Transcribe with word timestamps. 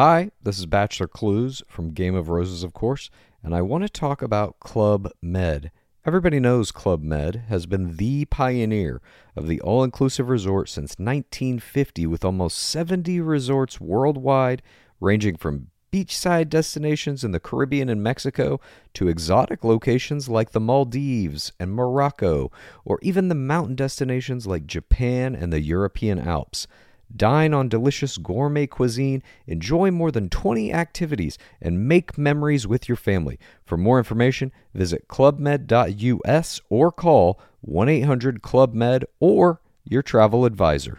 Hi, 0.00 0.30
this 0.40 0.60
is 0.60 0.66
Bachelor 0.66 1.08
Clues 1.08 1.60
from 1.66 1.90
Game 1.90 2.14
of 2.14 2.28
Roses, 2.28 2.62
of 2.62 2.72
course, 2.72 3.10
and 3.42 3.52
I 3.52 3.62
want 3.62 3.82
to 3.82 3.90
talk 3.90 4.22
about 4.22 4.60
Club 4.60 5.10
Med. 5.20 5.72
Everybody 6.06 6.38
knows 6.38 6.70
Club 6.70 7.02
Med 7.02 7.46
has 7.48 7.66
been 7.66 7.96
the 7.96 8.24
pioneer 8.26 9.02
of 9.34 9.48
the 9.48 9.60
all-inclusive 9.60 10.28
resort 10.28 10.68
since 10.68 11.00
1950 11.00 12.06
with 12.06 12.24
almost 12.24 12.60
70 12.60 13.20
resorts 13.22 13.80
worldwide, 13.80 14.62
ranging 15.00 15.36
from 15.36 15.70
beachside 15.92 16.48
destinations 16.48 17.24
in 17.24 17.32
the 17.32 17.40
Caribbean 17.40 17.88
and 17.88 18.00
Mexico 18.00 18.60
to 18.94 19.08
exotic 19.08 19.64
locations 19.64 20.28
like 20.28 20.52
the 20.52 20.60
Maldives 20.60 21.50
and 21.58 21.72
Morocco, 21.72 22.52
or 22.84 23.00
even 23.02 23.26
the 23.26 23.34
mountain 23.34 23.74
destinations 23.74 24.46
like 24.46 24.64
Japan 24.64 25.34
and 25.34 25.52
the 25.52 25.60
European 25.60 26.20
Alps. 26.20 26.68
Dine 27.16 27.54
on 27.56 27.68
delicious 27.68 28.18
gourmet 28.18 28.66
cuisine, 28.68 29.22
enjoy 29.46 29.90
more 29.90 30.10
than 30.12 30.28
20 30.28 30.72
activities, 30.72 31.38
and 31.62 31.88
make 31.88 32.18
memories 32.20 32.66
with 32.68 32.88
your 32.88 32.96
family. 33.00 33.38
For 33.64 33.76
more 33.76 33.96
information, 33.98 34.52
visit 34.76 35.08
clubmed.us 35.08 36.60
or 36.68 36.92
call 36.92 37.40
1 37.64 37.88
800 37.88 38.42
Club 38.42 38.74
Med 38.74 39.04
or 39.20 39.60
your 39.88 40.02
travel 40.02 40.44
advisor. 40.44 40.96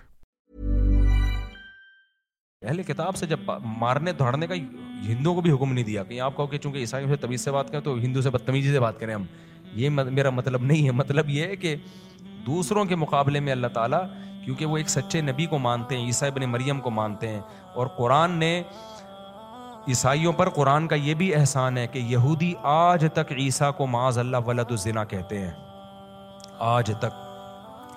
پہلے 2.66 2.84
کتاب 2.84 3.16
سے 3.16 3.26
جب 3.26 3.40
مارنے 3.80 4.12
دھڑنے 4.18 4.48
کا 4.48 4.56
ہندوؤں 5.08 5.36
کو 5.36 5.42
بھی 5.42 5.52
حکم 5.52 5.72
نہیں 5.74 5.84
دیا 5.86 6.04
کہیں 6.08 6.20
آپ 6.22 6.36
کہو 6.38 6.48
کہ 6.48 6.58
چونکہ 6.58 6.78
عیسائیوں 6.78 7.10
سے 7.10 7.16
تمیز 7.22 7.42
سے 7.44 7.52
بات 7.52 7.70
کریں 7.72 7.80
تو 7.84 7.94
ہندو 7.98 8.22
سے 8.22 8.30
بدتمیزی 8.30 8.72
سے 8.72 8.80
بات 8.80 9.00
کریں 9.00 9.14
ہم 9.14 9.24
یہ 9.76 9.90
میرا 9.90 10.30
مطلب 10.30 10.64
نہیں 10.64 10.86
ہے 10.86 10.92
مطلب 10.96 11.30
یہ 11.30 11.46
ہے 11.48 11.56
کہ 11.56 11.76
دوسروں 12.50 12.84
کے 12.90 12.96
مقابلے 12.96 13.40
میں 13.46 13.52
اللہ 13.52 13.68
تعالیٰ 13.74 14.02
کیونکہ 14.44 14.66
وہ 14.72 14.78
ایک 14.78 14.90
سچے 14.90 15.22
نبی 15.22 15.46
کو 15.50 15.52
کو 15.52 15.58
مانتے 15.66 15.80
مانتے 15.80 15.96
ہیں 15.98 16.02
ہیں 16.04 16.08
عیسیٰ 16.10 16.30
ابن 16.32 16.44
مریم 16.54 16.80
اور 17.80 17.88
قرآن 17.98 18.38
نے 18.44 18.52
عیسائیوں 19.94 20.34
پر 20.40 20.50
قرآن 20.56 20.88
کا 20.88 20.96
یہ 21.08 21.14
بھی 21.20 21.28
احسان 21.40 21.78
ہے 21.78 21.86
کہ 21.96 22.00
یہودی 22.14 22.52
آج 22.72 23.06
تک 23.18 23.32
عیسیٰ 23.46 23.70
کو 23.78 23.88
معاذ 23.96 24.18
اللہ 24.24 24.48
ولد 24.48 24.72
الزنا 24.78 25.04
کہتے 25.14 25.40
ہیں 25.44 25.52
آج 26.74 26.92
تک 27.06 27.14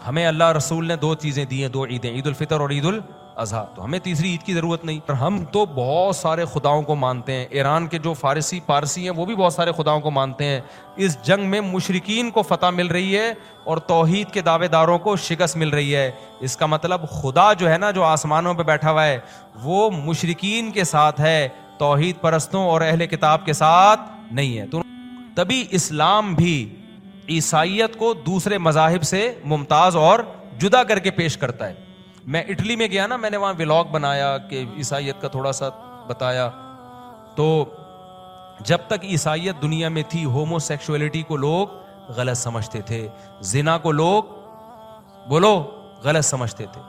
ہمیں 0.09 0.25
اللہ 0.27 0.53
رسول 0.59 0.87
نے 0.93 0.97
دو 1.07 1.15
چیزیں 1.27 1.45
دی 1.55 1.63
ہیں 1.63 1.69
دو 1.79 1.85
عیدیں 1.95 2.11
عید 2.11 2.27
الفطر 2.35 2.61
اور 2.67 2.71
عید 2.79 2.87
ال 2.93 3.01
اضحیٰ 3.41 3.63
تو 3.75 3.85
ہمیں 3.85 3.99
تیسری 4.03 4.31
عید 4.31 4.43
کی 4.47 4.55
ضرورت 4.55 4.85
نہیں 4.85 4.99
پر 5.07 5.15
ہم 5.15 5.39
تو 5.53 5.65
بہت 5.75 6.17
سارے 6.17 6.45
خداؤں 6.53 6.83
کو 6.83 6.95
مانتے 6.97 7.33
ہیں 7.35 7.45
ایران 7.51 7.87
کے 7.89 7.99
جو 8.05 8.13
فارسی 8.21 8.59
پارسی 8.67 9.03
ہیں 9.03 9.11
وہ 9.17 9.25
بھی 9.27 9.35
بہت 9.37 9.53
سارے 9.53 9.73
خداؤں 9.77 10.01
کو 10.01 10.11
مانتے 10.11 10.45
ہیں 10.45 10.61
اس 11.07 11.17
جنگ 11.27 11.47
میں 11.51 11.61
مشرقین 11.71 12.31
کو 12.31 12.43
فتح 12.49 12.71
مل 12.75 12.87
رہی 12.97 13.17
ہے 13.19 13.33
اور 13.71 13.77
توحید 13.89 14.31
کے 14.33 14.41
دعوے 14.51 14.69
داروں 14.69 14.99
کو 15.07 15.17
شکست 15.27 15.57
مل 15.57 15.69
رہی 15.75 15.95
ہے 15.95 16.11
اس 16.49 16.57
کا 16.57 16.67
مطلب 16.67 17.09
خدا 17.11 17.53
جو 17.59 17.71
ہے 17.71 17.79
نا 17.79 17.91
جو 18.01 18.05
آسمانوں 18.05 18.55
پہ 18.55 18.63
بیٹھا 18.73 18.91
ہوا 18.91 19.05
ہے 19.07 19.19
وہ 19.63 19.89
مشرقین 20.05 20.71
کے 20.73 20.85
ساتھ 20.85 21.21
ہے 21.21 21.49
توحید 21.79 22.21
پرستوں 22.21 22.65
اور 22.71 22.81
اہل 22.81 23.07
کتاب 23.07 23.47
کے 23.47 23.53
ساتھ 23.63 24.01
نہیں 24.33 24.59
ہے 24.59 24.67
تو 24.71 24.83
تبھی 25.37 25.65
اسلام 25.79 26.35
بھی 26.35 26.53
عیسائیت 27.31 27.97
کو 27.99 28.13
دوسرے 28.27 28.59
مذاہب 28.59 29.03
سے 29.07 29.31
ممتاز 29.55 29.97
اور 29.97 30.19
جدا 30.61 30.83
کر 30.85 30.99
کے 31.07 31.11
پیش 31.11 31.37
کرتا 31.39 31.69
ہے 31.69 31.75
میں 32.31 32.43
اٹلی 32.49 32.75
میں 32.77 32.87
گیا 32.91 33.07
نا 33.07 33.17
میں 33.17 33.31
نے 33.31 33.37
وہاں 33.37 33.53
ولاگ 33.59 33.85
بنایا 33.93 34.37
کہ 34.49 34.63
عیسائیت 34.77 35.21
کا 35.21 35.29
تھوڑا 35.29 35.53
سا 35.53 35.69
بتایا 36.09 36.49
تو 37.37 37.47
جب 38.67 38.79
تک 38.87 39.05
عیسائیت 39.05 39.63
دنیا 39.63 39.89
میں 39.97 40.03
تھی 40.09 40.25
ہومو 40.35 40.59
سیکشولیٹی 40.69 41.23
کو 41.29 41.37
لوگ 41.37 42.13
غلط 42.17 42.37
سمجھتے 42.39 42.81
تھے 42.87 43.07
زنا 43.53 43.77
کو 43.87 43.93
لوگ 43.93 44.23
بولو 45.29 45.53
غلط 46.05 46.25
سمجھتے 46.25 46.65
تھے 46.73 46.81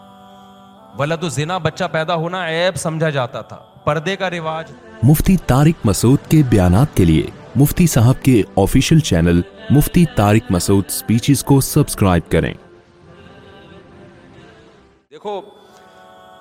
بلا 0.98 1.16
تو 1.22 1.30
زنا 1.36 1.58
بچہ 1.68 1.84
پیدا 1.92 2.16
ہونا 2.24 2.46
عیب 2.50 2.76
سمجھا 2.80 3.10
جاتا 3.10 3.42
تھا 3.52 3.58
پردے 3.84 4.16
کا 4.16 4.30
رواج 4.30 4.72
مفتی 5.12 5.36
تارک 5.48 5.86
مسعود 5.86 6.28
کے 6.32 6.42
بیانات 6.50 6.96
کے 6.98 7.06
لیے 7.06 7.26
مفتی 7.60 7.88
صاحب 7.88 8.24
کے 8.26 8.42
official 8.66 9.00
channel 9.10 9.42
Mufti 9.78 10.06
Tariq 10.16 10.52
Masood 10.52 10.90
speeches 10.92 11.44
کو 11.48 11.60
سبسکرائب 11.72 12.30
کریں 12.32 12.54
دیکھو 15.14 15.40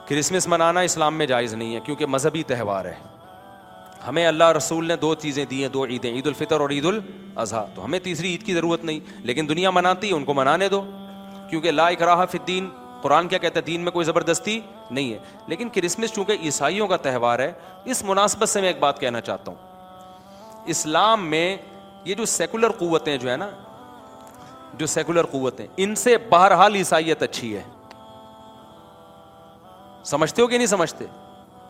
کرسمس 0.08 0.46
منانا 0.48 0.80
اسلام 0.86 1.14
میں 1.18 1.24
جائز 1.26 1.54
نہیں 1.54 1.74
ہے 1.74 1.80
کیونکہ 1.84 2.06
مذہبی 2.06 2.42
تہوار 2.48 2.84
ہے 2.84 2.94
ہمیں 4.06 4.26
اللہ 4.26 4.50
رسول 4.56 4.86
نے 4.88 4.94
دو 5.02 5.14
چیزیں 5.24 5.44
دی 5.50 5.60
ہیں 5.62 5.68
دو 5.72 5.84
عیدیں 5.84 6.10
عید 6.10 6.26
الفطر 6.26 6.60
اور 6.60 6.70
عید 6.76 6.84
الاضحیٰ 6.90 7.64
تو 7.74 7.84
ہمیں 7.84 7.98
تیسری 8.02 8.28
عید 8.30 8.42
کی 8.46 8.54
ضرورت 8.54 8.84
نہیں 8.84 9.00
لیکن 9.28 9.48
دنیا 9.48 9.70
مناتی 9.70 10.08
ہے 10.08 10.14
ان 10.14 10.24
کو 10.24 10.34
منانے 10.34 10.68
دو 10.68 10.80
کیونکہ 11.50 11.70
لا 11.70 11.86
اکراہ 11.96 12.24
فی 12.30 12.38
الدین 12.40 12.68
قرآن 13.02 13.28
کیا 13.28 13.38
کہتا 13.38 13.60
ہے 13.60 13.64
دین 13.64 13.80
میں 13.84 13.92
کوئی 13.92 14.06
زبردستی 14.06 14.58
نہیں 14.90 15.12
ہے 15.12 15.18
لیکن 15.48 15.68
کرسمس 15.74 16.12
چونکہ 16.14 16.42
عیسائیوں 16.44 16.86
کا 16.88 16.96
تہوار 17.06 17.38
ہے 17.38 17.52
اس 17.92 18.02
مناسبت 18.12 18.48
سے 18.48 18.60
میں 18.60 18.68
ایک 18.68 18.78
بات 18.86 19.00
کہنا 19.00 19.20
چاہتا 19.28 19.52
ہوں 19.52 20.64
اسلام 20.76 21.26
میں 21.30 21.46
یہ 22.04 22.14
جو 22.14 22.24
سیکولر 22.38 22.70
قوتیں 22.78 23.16
جو 23.16 23.30
ہے 23.30 23.36
نا 23.36 23.50
جو 24.78 24.86
سیکولر 24.96 25.26
قوتیں 25.32 25.66
ان 25.76 25.94
سے 26.04 26.16
بہرحال 26.30 26.74
عیسائیت 26.76 27.22
اچھی 27.22 27.54
ہے 27.56 27.62
سمجھتے 30.10 30.42
ہو 30.42 30.46
کہ 30.46 30.56
نہیں 30.56 30.66
سمجھتے 30.66 31.04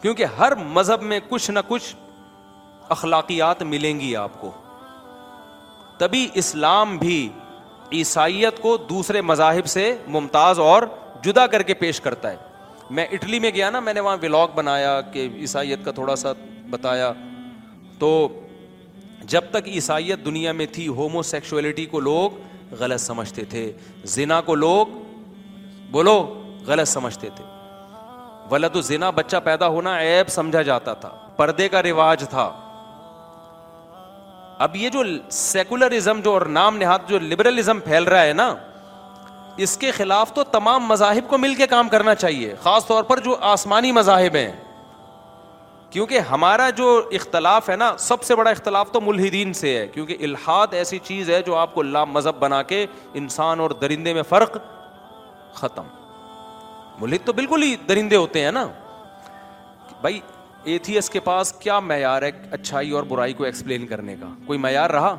کیونکہ 0.02 0.24
ہر 0.38 0.54
مذہب 0.76 1.02
میں 1.10 1.18
کچھ 1.28 1.50
نہ 1.50 1.58
کچھ 1.68 1.94
اخلاقیات 2.90 3.62
ملیں 3.62 4.00
گی 4.00 4.14
آپ 4.16 4.40
کو 4.40 4.50
تبھی 5.98 6.26
اسلام 6.42 6.96
بھی 6.98 7.28
عیسائیت 7.98 8.60
کو 8.62 8.76
دوسرے 8.88 9.20
مذاہب 9.20 9.66
سے 9.68 9.94
ممتاز 10.08 10.58
اور 10.60 10.82
جدا 11.24 11.46
کر 11.46 11.62
کے 11.62 11.74
پیش 11.82 12.00
کرتا 12.00 12.30
ہے 12.30 12.36
میں 12.96 13.06
اٹلی 13.12 13.38
میں 13.40 13.50
گیا 13.54 13.68
نا 13.70 13.80
میں 13.80 13.94
نے 13.94 14.00
وہاں 14.00 14.16
ولاگ 14.22 14.48
بنایا 14.54 15.00
کہ 15.12 15.28
عیسائیت 15.40 15.84
کا 15.84 15.92
تھوڑا 15.98 16.16
سا 16.22 16.32
بتایا 16.70 17.12
تو 17.98 18.10
جب 19.34 19.44
تک 19.50 19.68
عیسائیت 19.68 20.24
دنیا 20.24 20.52
میں 20.52 20.66
تھی 20.72 20.86
ہومو 20.98 21.22
سیکشولیٹی 21.22 21.84
کو 21.94 22.00
لوگ 22.00 22.40
غلط 22.78 23.00
سمجھتے 23.00 23.44
تھے 23.50 23.70
زنا 24.16 24.40
کو 24.48 24.54
لوگ 24.54 24.86
بولو 25.90 26.18
غلط 26.66 26.88
سمجھتے 26.88 27.28
تھے 27.36 27.44
ولد 28.52 28.74
الزنا 28.76 29.08
بچہ 29.18 29.36
پیدا 29.44 29.66
ہونا 29.74 29.98
عیب 30.00 30.28
سمجھا 30.36 30.62
جاتا 30.68 30.92
تھا 31.04 31.08
پردے 31.36 31.68
کا 31.74 31.82
رواج 31.82 32.24
تھا 32.30 32.50
اب 34.64 34.74
یہ 34.76 34.88
جو 34.96 35.02
سیکولرزم 35.36 36.20
جو 36.24 36.32
اور 36.32 36.42
نام 36.56 36.76
نہاد 36.82 37.08
جو 37.08 37.18
لبرلزم 37.18 37.80
پھیل 37.90 38.04
رہا 38.12 38.22
ہے 38.24 38.32
نا 38.40 38.54
اس 39.64 39.76
کے 39.78 39.90
خلاف 39.96 40.32
تو 40.34 40.42
تمام 40.56 40.84
مذاہب 40.88 41.28
کو 41.30 41.38
مل 41.38 41.54
کے 41.54 41.66
کام 41.70 41.88
کرنا 41.94 42.14
چاہیے 42.24 42.54
خاص 42.62 42.86
طور 42.86 43.02
پر 43.12 43.18
جو 43.28 43.36
آسمانی 43.52 43.92
مذاہب 44.00 44.36
ہیں 44.36 44.52
کیونکہ 45.96 46.30
ہمارا 46.30 46.68
جو 46.76 46.86
اختلاف 47.20 47.68
ہے 47.70 47.76
نا 47.84 47.90
سب 48.08 48.22
سے 48.28 48.36
بڑا 48.42 48.50
اختلاف 48.50 48.90
تو 48.92 49.00
ملحدین 49.08 49.52
سے 49.62 49.76
ہے 49.78 49.86
کیونکہ 49.94 50.24
الحاد 50.28 50.74
ایسی 50.82 50.98
چیز 51.08 51.30
ہے 51.30 51.40
جو 51.46 51.56
آپ 51.64 51.74
کو 51.74 51.82
لا 51.96 52.04
مذہب 52.16 52.38
بنا 52.44 52.62
کے 52.74 52.84
انسان 53.24 53.60
اور 53.66 53.70
درندے 53.80 54.14
میں 54.14 54.22
فرق 54.28 54.56
ختم 55.60 55.88
ملک 57.00 57.26
تو 57.26 57.32
بالکل 57.32 57.62
ہی 57.62 57.74
درندے 57.88 58.16
ہوتے 58.16 58.44
ہیں 58.44 58.50
نا 58.52 58.66
بھائی 60.00 60.20
ایتھیس 60.72 61.08
کے 61.10 61.20
پاس 61.20 61.52
کیا 61.60 61.78
معیار 61.80 62.22
ہے 62.22 62.30
اچھائی 62.52 62.90
اور 62.96 63.02
برائی 63.12 63.32
کو 63.38 63.44
ایکسپلین 63.44 63.86
کرنے 63.86 64.16
کا 64.20 64.26
کوئی 64.46 64.58
معیار 64.58 64.90
رہا 64.90 65.14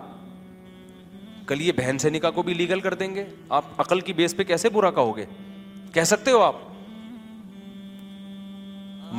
کل 1.47 1.61
یہ 1.61 1.71
بہن 1.77 1.97
سے 1.99 2.09
نکاح 2.09 2.29
کو 2.35 2.41
بھی 2.49 2.53
لیگل 2.53 2.79
کر 2.79 2.93
دیں 2.99 3.13
گے 3.15 3.25
آپ 3.57 3.81
عقل 3.81 3.99
کی 4.09 4.13
بیس 4.19 4.35
پہ 4.37 4.43
کیسے 4.51 4.69
برا 4.73 4.91
کہو 4.99 5.15
گے 5.17 5.25
کہہ 5.93 6.03
سکتے 6.11 6.31
ہو 6.31 6.41
آپ 6.41 6.55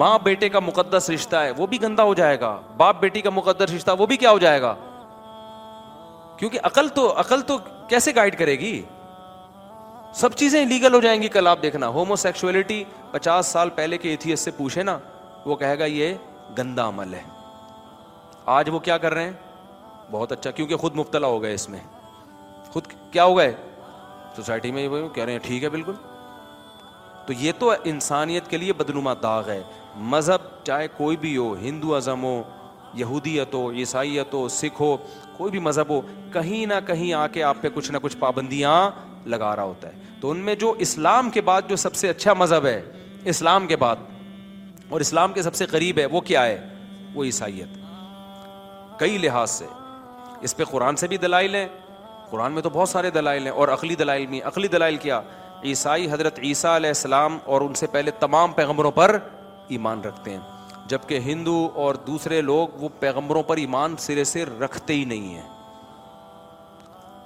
ماں 0.03 0.19
بیٹے 0.23 0.49
کا 0.49 0.61
مقدس 0.61 1.11
رشتہ 1.15 1.37
ہے 1.37 1.51
وہ 1.57 1.67
بھی 1.73 1.81
گندا 1.83 2.03
ہو 2.05 2.15
جائے 2.21 2.41
گا 2.41 2.57
باپ 2.77 3.01
بیٹی 3.01 3.21
کا 3.23 3.31
مقدس 3.35 3.73
رشتہ 3.75 3.91
وہ 3.99 4.07
بھی 4.07 4.17
کیا 4.23 4.31
ہو 4.31 4.39
جائے 4.45 4.63
گا 4.63 4.75
کیونکہ 6.39 6.59
عقل 6.71 6.89
تو 6.95 7.13
عقل 7.21 7.41
تو 7.47 7.59
کیسے 7.89 8.15
گائڈ 8.15 8.39
کرے 8.39 8.55
گی 8.59 8.81
سب 10.17 10.35
چیزیں 10.39 10.65
لیگل 10.67 10.95
ہو 10.95 11.01
جائیں 11.01 11.21
گی 11.23 11.29
کل 11.29 11.47
آپ 11.49 11.63
دیکھنا 11.63 11.87
ہومو 11.95 12.17
سیکچولیٹی 12.17 12.83
پچاس 13.11 13.47
سال 13.53 13.71
پہلے 13.75 13.97
کے 13.99 14.09
ایتھیس 14.09 14.41
سے 14.41 14.51
پوچھے 14.57 14.83
نا 14.83 14.97
وہ 15.47 15.55
کہے 15.63 15.79
گا 15.79 15.85
یہ 15.85 16.15
گندا 16.59 16.87
عمل 16.89 17.15
ہے 17.15 17.23
آج 18.57 18.69
وہ 18.73 18.79
کیا 18.89 18.99
کر 19.05 19.15
رہے 19.15 19.25
ہیں 19.25 19.33
بہت 20.11 20.33
اچھا 20.33 20.51
کیونکہ 20.51 20.77
خود 20.83 20.95
مبتلا 20.97 21.27
ہو 21.27 21.41
گئے 21.43 21.55
اس 21.55 21.69
میں 21.69 21.79
خود 22.73 22.87
کیا 23.13 23.25
ہو 23.25 23.37
گئے 23.39 23.53
سوسائٹی 24.37 24.71
میں 24.73 24.87
کہہ 25.15 25.25
رہے 25.25 25.33
ہیں 25.33 25.39
ٹھیک 25.43 25.65
ہے 25.65 25.69
بالکل 25.71 25.95
تو 27.27 27.33
یہ 27.41 27.53
تو 27.59 27.73
انسانیت 27.95 28.49
کے 28.51 28.57
لیے 28.59 28.73
بدنما 28.83 29.15
داغ 29.23 29.51
ہے 29.51 29.61
مذہب 30.15 30.43
چاہے 30.67 30.89
کوئی 30.97 31.17
بھی 31.25 31.37
ہو 31.37 31.53
ہندو 31.63 31.95
ازم 31.95 32.25
ہو 32.25 32.43
یہودیت 32.99 33.55
ہو 33.55 33.71
عیسائیت 33.71 34.35
ہو 34.35 34.47
سکھ 34.61 34.81
ہو 34.83 34.97
کوئی 35.37 35.51
بھی 35.53 35.59
مذہب 35.69 35.89
ہو 35.91 36.01
کہیں 36.33 36.65
نہ 36.67 36.75
کہیں 36.87 37.13
آ 37.15 37.27
کے 37.33 37.43
آپ 37.43 37.57
پہ 37.61 37.69
کچھ 37.75 37.91
نہ 37.93 37.99
کچھ 38.03 38.17
پابندیاں 38.19 38.75
لگا 39.33 39.55
رہا 39.57 39.63
ہوتا 39.63 39.89
ہے 39.89 40.13
تو 40.21 40.31
ان 40.31 40.39
میں 40.45 40.55
جو 40.65 40.73
اسلام 40.87 41.31
کے 41.31 41.41
بعد 41.51 41.63
جو 41.69 41.77
سب 41.77 41.95
سے 41.95 42.09
اچھا 42.09 42.33
مذہب 42.39 42.67
ہے 42.67 42.81
اسلام 43.33 43.67
کے 43.67 43.77
بعد 43.85 43.97
اور 44.89 45.01
اسلام 45.01 45.33
کے 45.33 45.43
سب 45.43 45.55
سے 45.55 45.67
قریب 45.67 45.99
ہے 45.99 46.07
وہ 46.17 46.21
کیا 46.31 46.45
ہے 46.47 46.59
وہ 47.15 47.25
عیسائیت 47.25 47.79
کئی 48.99 49.19
لحاظ 49.19 49.51
سے 49.51 49.65
اس 50.49 50.57
پہ 50.57 50.65
قرآن 50.71 50.97
سے 50.97 51.07
بھی 51.09 51.17
دلائل 51.19 51.55
ہیں 51.55 51.67
قرآن 52.31 52.53
میں 52.53 52.63
تو 52.63 52.71
بہت 52.73 52.89
سارے 52.89 53.11
دلائل 53.11 53.43
ہیں 53.45 53.53
اور 53.53 53.69
عقلی 53.69 53.95
دلائل 53.97 54.27
بھی 54.27 54.41
عقلی 54.53 54.69
دلائل 54.69 54.97
کیا 55.03 55.21
عیسائی 55.65 56.11
حضرت 56.11 56.39
عیسیٰ 56.45 56.75
علیہ 56.75 56.89
السلام 56.91 57.39
اور 57.53 57.61
ان 57.61 57.75
سے 57.81 57.87
پہلے 57.93 58.11
تمام 58.21 58.53
پیغمبروں 58.53 58.91
پر 59.01 59.17
ایمان 59.77 60.01
رکھتے 60.05 60.31
ہیں 60.31 60.89
جبکہ 60.89 61.19
ہندو 61.25 61.67
اور 61.83 61.95
دوسرے 62.07 62.41
لوگ 62.43 62.79
وہ 62.83 62.89
پیغمبروں 63.01 63.43
پر 63.51 63.57
ایمان 63.57 63.97
سرے 63.99 64.25
سے 64.35 64.45
رکھتے 64.65 64.95
ہی 64.95 65.05
نہیں 65.13 65.35
ہیں 65.35 65.53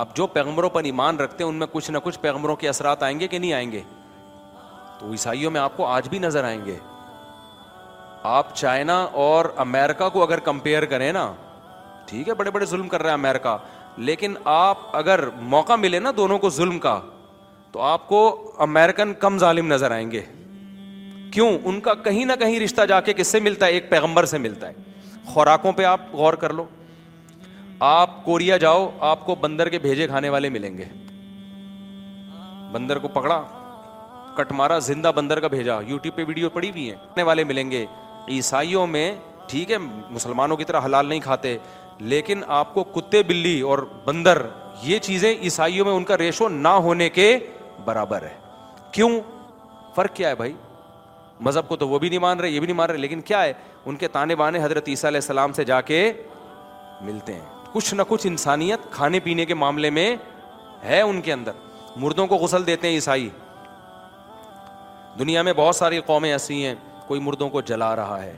اب 0.03 0.15
جو 0.17 0.27
پیغمبروں 0.33 0.69
پر 0.71 0.85
ایمان 0.85 1.17
رکھتے 1.21 1.43
ہیں 1.45 1.49
ان 1.51 1.57
میں 1.59 1.67
کچھ 1.73 1.91
نہ 1.91 1.99
کچھ 2.03 2.19
پیغمبروں 2.21 2.55
کے 2.57 2.69
اثرات 2.69 3.03
آئیں 3.03 3.19
گے 3.21 3.29
کہ 3.29 3.39
نہیں 3.39 3.53
آئیں 3.53 3.71
گے 3.71 3.81
تو 4.99 5.11
عیسائیوں 5.13 5.51
میں 5.51 5.61
آپ 5.61 5.77
کو 5.77 5.87
آج 5.87 6.09
بھی 6.09 6.19
نظر 6.19 6.45
آئیں 6.45 6.65
گے 6.65 6.77
آپ 8.35 8.55
چائنا 8.57 8.99
اور 9.25 9.45
امریکہ 9.65 10.09
کو 10.13 10.23
اگر 10.23 10.41
کمپیئر 10.51 10.85
کریں 10.93 11.11
نا 11.13 11.27
ٹھیک 12.07 12.29
ہے 12.29 12.35
بڑے 12.35 12.51
بڑے 12.51 12.65
ظلم 12.67 12.89
کر 12.89 13.03
رہے 13.03 13.11
ہیں 13.11 13.15
امریکہ 13.17 13.57
لیکن 14.09 14.35
آپ 14.55 14.97
اگر 14.97 15.25
موقع 15.57 15.77
ملے 15.77 15.99
نا 15.99 16.11
دونوں 16.17 16.39
کو 16.39 16.51
ظلم 16.61 16.79
کا 16.87 16.99
تو 17.73 17.81
آپ 17.83 18.07
کو 18.09 18.21
امیرکن 18.69 19.13
کم 19.21 19.39
ظالم 19.39 19.73
نظر 19.73 19.91
آئیں 19.91 20.11
گے 20.11 20.23
کیوں 21.33 21.51
ان 21.65 21.81
کا 21.81 21.95
کہیں 22.05 22.25
نہ 22.25 22.33
کہیں 22.41 22.59
رشتہ 22.61 22.87
جا 22.89 23.01
کے 23.09 23.13
کس 23.15 23.27
سے 23.33 23.41
ملتا 23.41 23.67
ہے 23.67 23.71
ایک 23.73 23.91
پیغمبر 23.91 24.25
سے 24.27 24.39
ملتا 24.49 24.69
ہے 24.69 25.27
خوراکوں 25.33 25.73
پہ 25.77 25.85
آپ 25.85 26.13
غور 26.15 26.35
کر 26.45 26.53
لو 26.55 26.65
آپ 27.87 28.25
کوریا 28.25 28.57
جاؤ 28.59 28.89
آپ 29.09 29.25
کو 29.27 29.35
بندر 29.41 29.69
کے 29.71 29.79
بھیجے 29.79 30.07
کھانے 30.07 30.29
والے 30.29 30.49
ملیں 30.51 30.77
گے 30.79 30.85
بندر 32.73 32.99
کو 32.99 33.09
پکڑا 33.09 33.41
کٹ 34.37 34.53
مارا 34.53 34.79
زندہ 34.87 35.11
بندر 35.17 35.41
کا 35.41 35.49
بھیجا 35.49 35.79
یو 35.87 35.99
ٹیوب 36.03 36.17
پہ 36.17 36.25
ویڈیو 36.29 36.49
پڑی 36.53 36.71
بھی 36.73 36.91
ہیں 37.17 37.25
والے 37.25 37.45
ملیں 37.45 37.71
گے 37.71 37.85
عیسائیوں 38.31 38.87
میں 38.87 39.11
ٹھیک 39.49 39.71
ہے 39.71 39.77
مسلمانوں 40.11 40.57
کی 40.57 40.65
طرح 40.65 40.81
حلال 40.85 41.07
نہیں 41.07 41.21
کھاتے 41.21 41.57
لیکن 42.11 42.41
آپ 42.57 42.75
کو 42.75 42.85
کتے 42.95 43.23
بلی 43.27 43.61
اور 43.69 43.79
بندر 44.05 44.43
یہ 44.83 44.99
چیزیں 45.03 45.31
عیسائیوں 45.35 45.85
میں 45.85 45.93
ان 45.95 46.05
کا 46.05 46.19
ریشو 46.19 46.49
نہ 46.49 46.69
ہونے 46.89 47.09
کے 47.11 47.37
برابر 47.85 48.23
ہے 48.27 48.35
کیوں 48.93 49.09
فرق 49.97 50.15
کیا 50.17 50.29
ہے 50.29 50.35
بھائی 50.35 50.53
مذہب 51.47 51.69
کو 51.69 51.77
تو 51.77 51.89
وہ 51.89 51.99
بھی 51.99 52.09
نہیں 52.09 52.19
مان 52.21 52.41
رہے 52.41 52.49
یہ 52.51 52.61
بھی 52.61 52.67
نہیں 52.67 52.77
مان 52.77 52.91
رہے 52.91 52.99
لیکن 52.99 53.21
کیا 53.31 53.43
ہے 53.45 53.53
ان 53.87 53.97
کے 53.97 54.09
تانے 54.19 54.37
بانے 54.37 54.63
حضرت 54.65 54.89
عیسیٰ 54.89 55.11
علیہ 55.11 55.21
السلام 55.23 55.53
سے 55.53 55.65
جا 55.65 55.81
کے 55.93 56.11
ملتے 57.05 57.35
ہیں 57.35 57.57
کچھ 57.73 57.95
نہ 57.95 58.03
کچھ 58.09 58.27
انسانیت 58.27 58.91
کھانے 58.93 59.21
پینے 59.21 59.45
کے 59.47 59.55
معاملے 59.55 59.91
میں 59.91 60.09
ہے 60.85 61.01
ان 61.01 61.21
کے 61.23 61.33
اندر 61.33 61.53
مردوں 62.01 62.27
کو 62.27 62.37
غسل 62.39 62.67
دیتے 62.67 62.89
ہیں 62.89 62.95
عیسائی 62.95 63.29
دنیا 65.19 65.43
میں 65.43 65.53
بہت 65.57 65.77
ساری 65.77 66.01
قومیں 66.07 66.31
ایسی 66.31 66.65
ہیں 66.65 66.75
کوئی 67.07 67.21
مردوں 67.21 67.49
کو 67.51 67.61
جلا 67.71 67.95
رہا 67.97 68.23
ہے 68.23 68.35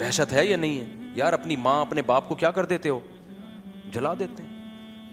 دہشت 0.00 0.32
ہے 0.32 0.44
یا 0.46 0.56
نہیں 0.56 0.78
ہے 0.80 1.08
یار 1.16 1.32
اپنی 1.32 1.56
ماں 1.56 1.80
اپنے 1.80 2.02
باپ 2.06 2.28
کو 2.28 2.34
کیا 2.34 2.50
کر 2.58 2.64
دیتے 2.72 2.88
ہو 2.88 2.98
جلا 3.92 4.12
دیتے 4.18 4.42
ہیں 4.42 4.54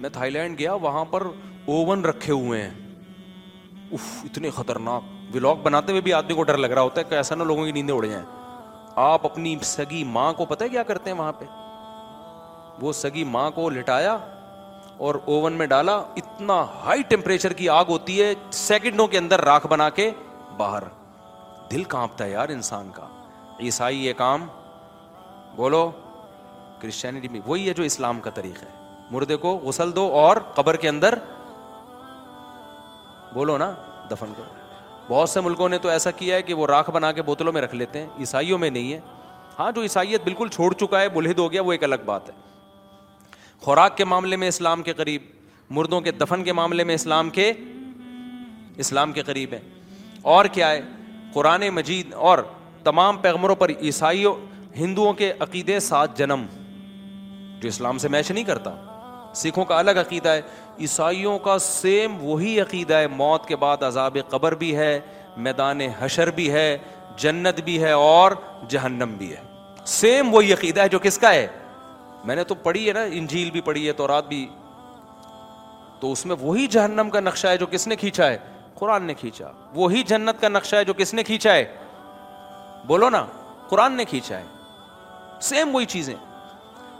میں 0.01 0.09
تھائی 0.13 0.31
لینڈ 0.31 0.59
گیا 0.59 0.73
وہاں 0.85 1.03
پر 1.11 1.23
اوون 1.25 2.05
رکھے 2.05 2.33
ہوئے 2.33 2.61
ہیں 2.61 3.91
اتنے 4.23 4.49
خطرناک 4.55 5.35
ولاگ 5.35 5.55
بناتے 5.63 5.91
ہوئے 5.91 6.01
بھی 6.01 6.13
آدمی 6.13 6.33
کو 6.35 6.43
ڈر 6.43 6.57
لگ 6.57 6.67
رہا 6.71 6.81
ہوتا 6.81 7.01
ہے 7.01 7.09
کہ 7.09 7.15
ایسا 7.15 7.35
نہ 7.35 7.43
لوگوں 7.43 7.65
کی 7.65 7.71
نیندیں 7.71 7.95
اڑ 7.95 8.05
جائیں 8.05 8.23
آپ 9.03 9.25
اپنی 9.25 9.55
سگی 9.63 10.03
ماں 10.17 10.31
کو 10.37 10.45
پتہ 10.45 10.63
ہے 10.63 10.69
کیا 10.69 10.83
کرتے 10.87 11.09
ہیں 11.11 11.17
وہاں 11.17 11.31
پہ 11.39 11.45
وہ 12.81 12.91
سگی 12.93 13.23
ماں 13.31 13.49
کو 13.55 13.69
لٹایا 13.69 14.17
اور 15.07 15.15
اوون 15.25 15.53
میں 15.57 15.65
ڈالا 15.67 15.95
اتنا 16.17 16.53
ہائی 16.85 17.01
ٹیمپریچر 17.09 17.53
کی 17.53 17.69
آگ 17.69 17.85
ہوتی 17.89 18.21
ہے 18.21 18.33
سیکنڈوں 18.53 19.07
کے 19.07 19.17
اندر 19.17 19.41
راکھ 19.45 19.67
بنا 19.67 19.89
کے 19.99 20.09
باہر 20.57 20.83
دل 21.71 21.83
کانپتا 21.93 22.25
ہے 22.25 22.31
یار 22.31 22.49
انسان 22.49 22.89
کا 22.95 23.07
عیسائی 23.61 24.05
یہ 24.05 24.13
کام 24.17 24.45
بولو 25.55 25.89
کرسچینٹی 26.81 27.27
میں 27.31 27.39
وہی 27.45 27.67
ہے 27.67 27.73
جو 27.73 27.83
اسلام 27.83 28.19
کا 28.21 28.29
طریقہ 28.35 28.65
ہے 28.65 28.81
مردے 29.11 29.35
کو 29.45 29.55
غسل 29.63 29.95
دو 29.95 30.05
اور 30.19 30.37
قبر 30.55 30.75
کے 30.85 30.89
اندر 30.89 31.15
بولو 33.33 33.57
نا 33.57 33.71
دفن 34.11 34.33
کرو 34.37 34.61
بہت 35.09 35.29
سے 35.29 35.41
ملکوں 35.41 35.69
نے 35.69 35.77
تو 35.83 35.89
ایسا 35.89 36.11
کیا 36.17 36.35
ہے 36.35 36.41
کہ 36.41 36.53
وہ 36.53 36.67
راکھ 36.67 36.89
بنا 36.91 37.11
کے 37.11 37.21
بوتلوں 37.21 37.53
میں 37.53 37.61
رکھ 37.61 37.75
لیتے 37.75 37.99
ہیں 37.99 38.07
عیسائیوں 38.19 38.57
میں 38.59 38.69
نہیں 38.69 38.93
ہے 38.93 38.99
ہاں 39.59 39.71
جو 39.75 39.81
عیسائیت 39.81 40.23
بالکل 40.23 40.47
چھوڑ 40.53 40.73
چکا 40.73 41.01
ہے 41.01 41.09
بلہد 41.13 41.39
ہو 41.39 41.51
گیا 41.51 41.61
وہ 41.63 41.71
ایک 41.71 41.83
الگ 41.83 42.03
بات 42.05 42.29
ہے 42.29 42.33
خوراک 43.63 43.95
کے 43.97 44.05
معاملے 44.11 44.35
میں 44.35 44.47
اسلام 44.47 44.81
کے 44.83 44.93
قریب 44.93 45.21
مردوں 45.75 45.99
کے 46.05 46.11
دفن 46.11 46.43
کے 46.43 46.53
معاملے 46.53 46.83
میں 46.87 46.95
اسلام 46.95 47.29
کے 47.35 47.51
اسلام 48.83 49.11
کے 49.13 49.21
قریب 49.23 49.53
ہے 49.53 49.59
اور 50.33 50.45
کیا 50.57 50.69
ہے 50.71 50.81
قرآن 51.33 51.67
مجید 51.75 52.13
اور 52.29 52.39
تمام 52.83 53.17
پیغمروں 53.27 53.55
پر 53.61 53.69
عیسائیوں 53.69 54.33
ہندوؤں 54.77 55.13
کے 55.21 55.31
عقیدے 55.45 55.79
سات 55.87 56.17
جنم 56.17 56.45
جو 57.61 57.67
اسلام 57.67 57.97
سے 58.03 58.07
میچ 58.15 58.31
نہیں 58.31 58.43
کرتا 58.43 58.75
سکھوں 59.43 59.65
کا 59.65 59.77
الگ 59.79 59.97
عقیدہ 60.01 60.29
ہے 60.29 60.41
عیسائیوں 60.87 61.37
کا 61.47 61.57
سیم 61.69 62.17
وہی 62.25 62.59
عقیدہ 62.61 62.95
ہے 63.03 63.07
موت 63.15 63.45
کے 63.47 63.55
بعد 63.65 63.83
عذاب 63.83 64.17
قبر 64.29 64.55
بھی 64.63 64.75
ہے 64.77 64.99
میدان 65.45 65.81
حشر 65.99 66.31
بھی 66.39 66.51
ہے 66.51 66.67
جنت 67.21 67.59
بھی 67.65 67.81
ہے 67.83 67.91
اور 68.05 68.31
جہنم 68.69 69.15
بھی 69.17 69.31
ہے 69.33 69.41
سیم 69.99 70.33
وہی 70.33 70.53
عقیدہ 70.53 70.81
ہے 70.81 70.89
جو 70.89 70.99
کس 71.03 71.17
کا 71.19 71.33
ہے 71.33 71.47
میں 72.27 72.35
نے 72.35 72.43
تو 72.51 72.55
پڑھی 72.63 72.87
ہے 72.87 72.93
نا 72.93 73.01
انجیل 73.19 73.49
بھی 73.51 73.61
پڑھی 73.61 73.87
ہے 73.87 73.93
تو 73.93 74.07
رات 74.07 74.27
بھی 74.27 74.45
تو 75.99 76.11
اس 76.11 76.25
میں 76.25 76.35
وہی 76.41 76.67
جہنم 76.75 77.09
کا 77.13 77.19
نقشہ 77.19 77.47
ہے 77.47 77.57
جو 77.57 77.65
کس 77.71 77.87
نے 77.87 77.95
کھینچا 77.95 78.27
ہے 78.27 78.37
قرآن 78.79 79.03
نے 79.05 79.13
کھینچا 79.13 79.47
وہی 79.73 80.03
جنت 80.07 80.41
کا 80.41 80.47
نقشہ 80.49 80.75
ہے 80.75 80.85
جو 80.85 80.93
کس 80.97 81.13
نے 81.13 81.23
کھینچا 81.23 81.53
ہے 81.53 81.65
بولو 82.87 83.09
نا 83.09 83.25
قرآن 83.69 83.93
نے 83.97 84.05
کھینچا 84.05 84.37
ہے 84.39 84.43
سیم 85.49 85.75
وہی 85.75 85.85
چیزیں 85.95 86.13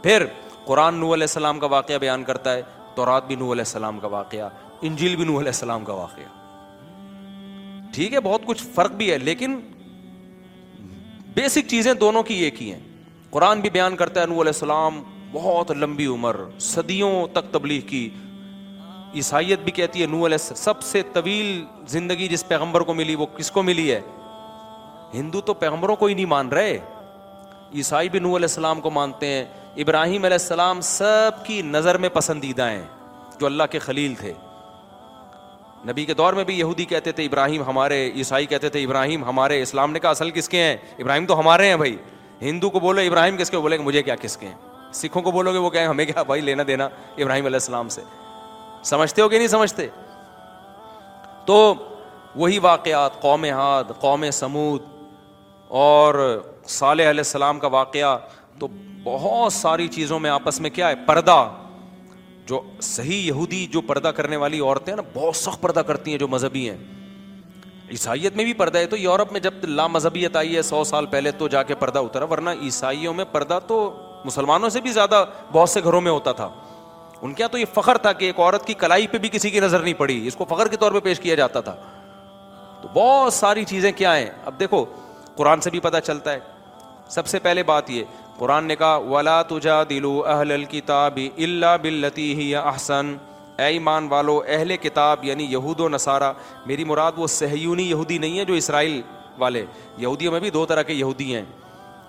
پھر 0.02 0.24
قرآن 0.66 0.94
نو 1.00 1.12
علیہ 1.14 1.22
السلام 1.24 1.58
کا 1.60 1.66
واقعہ 1.70 1.98
بیان 2.00 2.24
کرتا 2.24 2.52
ہے 2.54 2.62
تو 2.94 3.06
رات 3.06 3.26
بھی 3.26 3.36
نو 3.36 3.52
علیہ 3.52 3.64
السلام 3.66 3.98
کا 4.00 4.06
واقعہ 4.08 4.48
انجیل 4.88 5.16
بھی 5.16 5.24
نو 5.24 5.38
علیہ 5.38 5.48
السلام 5.48 5.84
کا 5.84 5.92
واقعہ 5.92 6.32
ٹھیک 7.94 8.12
ہے 8.14 8.20
بہت 8.20 8.42
کچھ 8.46 8.62
فرق 8.74 8.92
بھی 9.00 9.10
ہے 9.10 9.18
لیکن 9.18 9.58
بیسک 11.34 11.68
چیزیں 11.70 11.92
دونوں 12.04 12.22
کی 12.22 12.34
ایک 12.44 12.62
ہی 12.62 12.72
ہیں 12.72 12.80
قرآن 13.30 13.60
بھی 13.60 13.70
بیان 13.76 13.96
کرتا 13.96 14.20
ہے 14.20 14.26
نو 14.26 14.34
علیہ 14.40 14.52
السلام 14.54 15.02
بہت 15.34 15.70
لمبی 15.82 16.06
عمر 16.06 16.36
صدیوں 16.70 17.12
تک 17.32 17.52
تبلیغ 17.52 17.80
کی 17.86 18.08
عیسائیت 19.20 19.60
بھی 19.64 19.72
کہتی 19.72 20.02
ہے 20.02 20.06
نور 20.06 20.24
علیہ 20.26 20.38
سب 20.56 20.82
سے 20.82 21.02
طویل 21.12 21.64
زندگی 21.88 22.26
جس 22.28 22.46
پیغمبر 22.48 22.80
کو 22.90 22.94
ملی 22.94 23.14
وہ 23.14 23.26
کس 23.36 23.50
کو 23.56 23.62
ملی 23.62 23.90
ہے 23.92 24.00
ہندو 25.14 25.40
تو 25.48 25.54
پیغمبروں 25.64 25.96
کو 25.96 26.06
ہی 26.06 26.14
نہیں 26.14 26.26
مان 26.34 26.48
رہے 26.58 26.78
عیسائی 27.80 28.08
بھی 28.08 28.18
نور 28.18 28.36
علیہ 28.36 28.48
السلام 28.50 28.80
کو 28.80 28.90
مانتے 28.90 29.26
ہیں 29.28 29.44
ابراہیم 29.84 30.24
علیہ 30.24 30.38
السلام 30.40 30.80
سب 30.88 31.42
کی 31.46 31.60
نظر 31.76 31.98
میں 32.04 32.08
پسندیدہ 32.18 32.68
ہیں 32.70 32.84
جو 33.40 33.46
اللہ 33.46 33.70
کے 33.70 33.78
خلیل 33.86 34.14
تھے 34.20 34.32
نبی 35.90 36.04
کے 36.10 36.14
دور 36.20 36.32
میں 36.34 36.44
بھی 36.48 36.58
یہودی 36.58 36.84
کہتے 36.92 37.12
تھے 37.12 37.24
ابراہیم 37.24 37.62
ہمارے 37.68 37.98
عیسائی 38.16 38.46
کہتے 38.52 38.68
تھے 38.76 38.82
ابراہیم 38.84 39.24
ہمارے 39.24 39.60
اسلام 39.62 39.92
نے 39.92 40.00
کہا 40.00 40.10
اصل 40.18 40.30
کس 40.38 40.48
کے 40.48 40.62
ہیں 40.62 40.76
ابراہیم 40.98 41.26
تو 41.26 41.38
ہمارے 41.38 41.66
ہیں 41.68 41.76
بھائی 41.84 41.96
ہندو 42.42 42.70
کو 42.70 42.80
بولے 42.86 43.06
ابراہیم 43.06 43.36
کس 43.36 43.50
کے 43.50 43.58
بولے 43.66 43.78
کہ 43.78 43.84
مجھے 43.84 44.02
کیا 44.02 44.16
کس 44.22 44.36
کے 44.36 44.46
ہیں 44.46 44.54
سکھوں 44.96 45.22
کو 45.22 45.30
بولو 45.32 45.52
گے 45.52 45.58
وہ 45.58 45.70
کہیں 45.70 45.86
ہمیں 45.86 46.04
کیا 46.04 46.22
بھائی 46.26 46.40
لینا 46.40 46.62
دینا 46.66 46.84
ابراہیم 47.16 47.46
علیہ 47.46 47.56
السلام 47.62 47.88
سے 47.94 48.02
سمجھتے 48.90 49.22
ہو 49.22 49.28
کہ 49.28 49.38
نہیں 49.38 49.48
سمجھتے 49.48 49.86
تو 51.46 51.56
وہی 52.36 52.58
واقعات 52.58 53.20
قوم 53.20 53.44
ہاد 53.52 53.92
قوم 54.00 54.30
سمود 54.32 54.82
اور 55.80 56.14
صالح 56.78 57.10
علیہ 57.10 57.20
السلام 57.20 57.58
کا 57.60 57.66
واقعہ 57.72 58.16
تو 58.58 58.66
بہت 59.04 59.52
ساری 59.52 59.88
چیزوں 59.98 60.18
میں 60.20 60.30
آپس 60.30 60.60
میں 60.60 60.70
کیا 60.70 60.88
ہے 60.88 60.94
پردہ 61.06 61.44
جو 62.46 62.60
صحیح 62.82 63.22
یہودی 63.26 63.64
جو 63.72 63.80
پردہ 63.90 64.08
کرنے 64.16 64.36
والی 64.36 64.60
عورتیں 64.60 64.92
ہیں 64.92 64.96
نا 65.00 65.08
بہت 65.20 65.36
سخت 65.36 65.60
پردہ 65.60 65.80
کرتی 65.86 66.10
ہیں 66.10 66.18
جو 66.18 66.28
مذہبی 66.28 66.68
ہیں 66.70 66.76
عیسائیت 67.90 68.36
میں 68.36 68.44
بھی 68.44 68.52
پردہ 68.60 68.78
ہے 68.78 68.86
تو 68.86 68.96
یورپ 68.96 69.32
میں 69.32 69.40
جب 69.40 69.54
لا 69.68 69.86
مذہبیت 69.86 70.36
آئی 70.36 70.56
ہے 70.56 70.62
سو 70.72 70.82
سال 70.84 71.06
پہلے 71.10 71.30
تو 71.38 71.48
جا 71.54 71.62
کے 71.70 71.74
پردہ 71.80 71.98
اترا 72.08 72.24
ورنہ 72.32 72.50
عیسائیوں 72.60 73.14
میں 73.14 73.24
پردہ 73.32 73.58
تو 73.66 73.78
مسلمانوں 74.24 74.68
سے 74.70 74.80
بھی 74.80 74.92
زیادہ 74.92 75.24
بہت 75.52 75.68
سے 75.70 75.80
گھروں 75.84 76.00
میں 76.00 76.10
ہوتا 76.12 76.32
تھا 76.40 76.48
ان 77.22 77.34
کے 77.34 77.42
یہاں 77.42 77.48
تو 77.52 77.58
یہ 77.58 77.64
فخر 77.74 77.96
تھا 78.06 78.12
کہ 78.12 78.24
ایک 78.24 78.40
عورت 78.40 78.64
کی 78.66 78.74
کلائی 78.84 79.06
پہ 79.08 79.18
بھی 79.18 79.28
کسی 79.32 79.50
کی 79.50 79.60
نظر 79.60 79.80
نہیں 79.82 79.94
پڑی 79.98 80.26
اس 80.26 80.36
کو 80.36 80.44
فخر 80.48 80.68
کے 80.68 80.76
طور 80.76 80.92
پہ 80.92 81.00
پیش 81.04 81.20
کیا 81.20 81.34
جاتا 81.34 81.60
تھا 81.68 81.74
تو 82.82 82.88
بہت 82.94 83.32
ساری 83.32 83.64
چیزیں 83.64 83.90
کیا 83.96 84.16
ہیں 84.16 84.28
اب 84.46 84.58
دیکھو 84.60 84.84
قرآن 85.36 85.60
سے 85.60 85.70
بھی 85.70 85.80
پتہ 85.80 85.96
چلتا 86.04 86.32
ہے 86.32 86.38
سب 87.10 87.26
سے 87.26 87.38
پہلے 87.42 87.62
بات 87.70 87.90
یہ 87.90 88.04
قرآن 88.38 88.64
نے 88.64 88.76
کہا 88.76 88.96
ولا 89.10 89.40
تجا 89.48 89.82
دلو 89.90 90.12
اہل 90.26 90.52
الکتاب 90.52 91.18
اللہ 91.36 91.76
بلتی 91.82 92.34
ہی 92.40 92.54
احسن 92.56 93.16
اے 93.58 93.64
ایمان 93.72 94.08
والو 94.10 94.40
اہل 94.46 94.76
کتاب 94.82 95.24
یعنی 95.24 95.44
یہود 95.50 95.80
و 95.80 95.88
نصارہ 95.88 96.32
میری 96.66 96.84
مراد 96.84 97.12
وہ 97.16 97.26
سہیونی 97.40 97.88
یہودی 97.90 98.18
نہیں 98.18 98.38
ہے 98.38 98.44
جو 98.44 98.54
اسرائیل 98.54 99.00
والے 99.38 99.64
یہودیوں 99.98 100.32
میں 100.32 100.40
بھی 100.40 100.50
دو 100.50 100.64
طرح 100.66 100.82
کے 100.82 100.92
یہودی 100.94 101.34
ہیں 101.34 101.44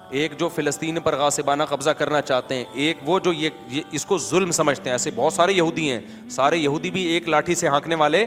ایک 0.10 0.38
جو 0.40 0.48
فلسطین 0.56 1.00
پر 1.04 1.16
غاسبانہ 1.18 1.64
قبضہ 1.70 1.90
کرنا 1.98 2.22
چاہتے 2.22 2.56
ہیں 2.56 2.64
ایک 2.82 2.98
وہ 3.06 3.18
جو 3.24 3.34
یہ 3.34 3.82
اس 3.92 4.06
کو 4.06 4.18
ظلم 4.28 4.52
سمجھتے 4.52 4.90
ہیں 4.90 4.94
ایسے 4.94 5.12
بہت 5.16 5.34
سارے 5.34 5.54
یہودی 5.54 5.90
ہیں 5.92 6.00
سارے 6.32 6.58
یہودی 6.58 6.92
بھی 6.92 7.04
ایک 7.14 7.30
لاٹھی 7.30 7.56
سے 7.56 7.68
ہانکنے 7.68 7.96
والے 8.02 8.26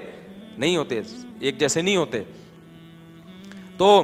نہیں 0.59 0.77
ہوتے 0.77 1.01
ایک 1.41 1.59
جیسے 1.59 1.83
نہیں 1.83 1.97
ہوتے 1.97 2.23
تو 3.77 4.03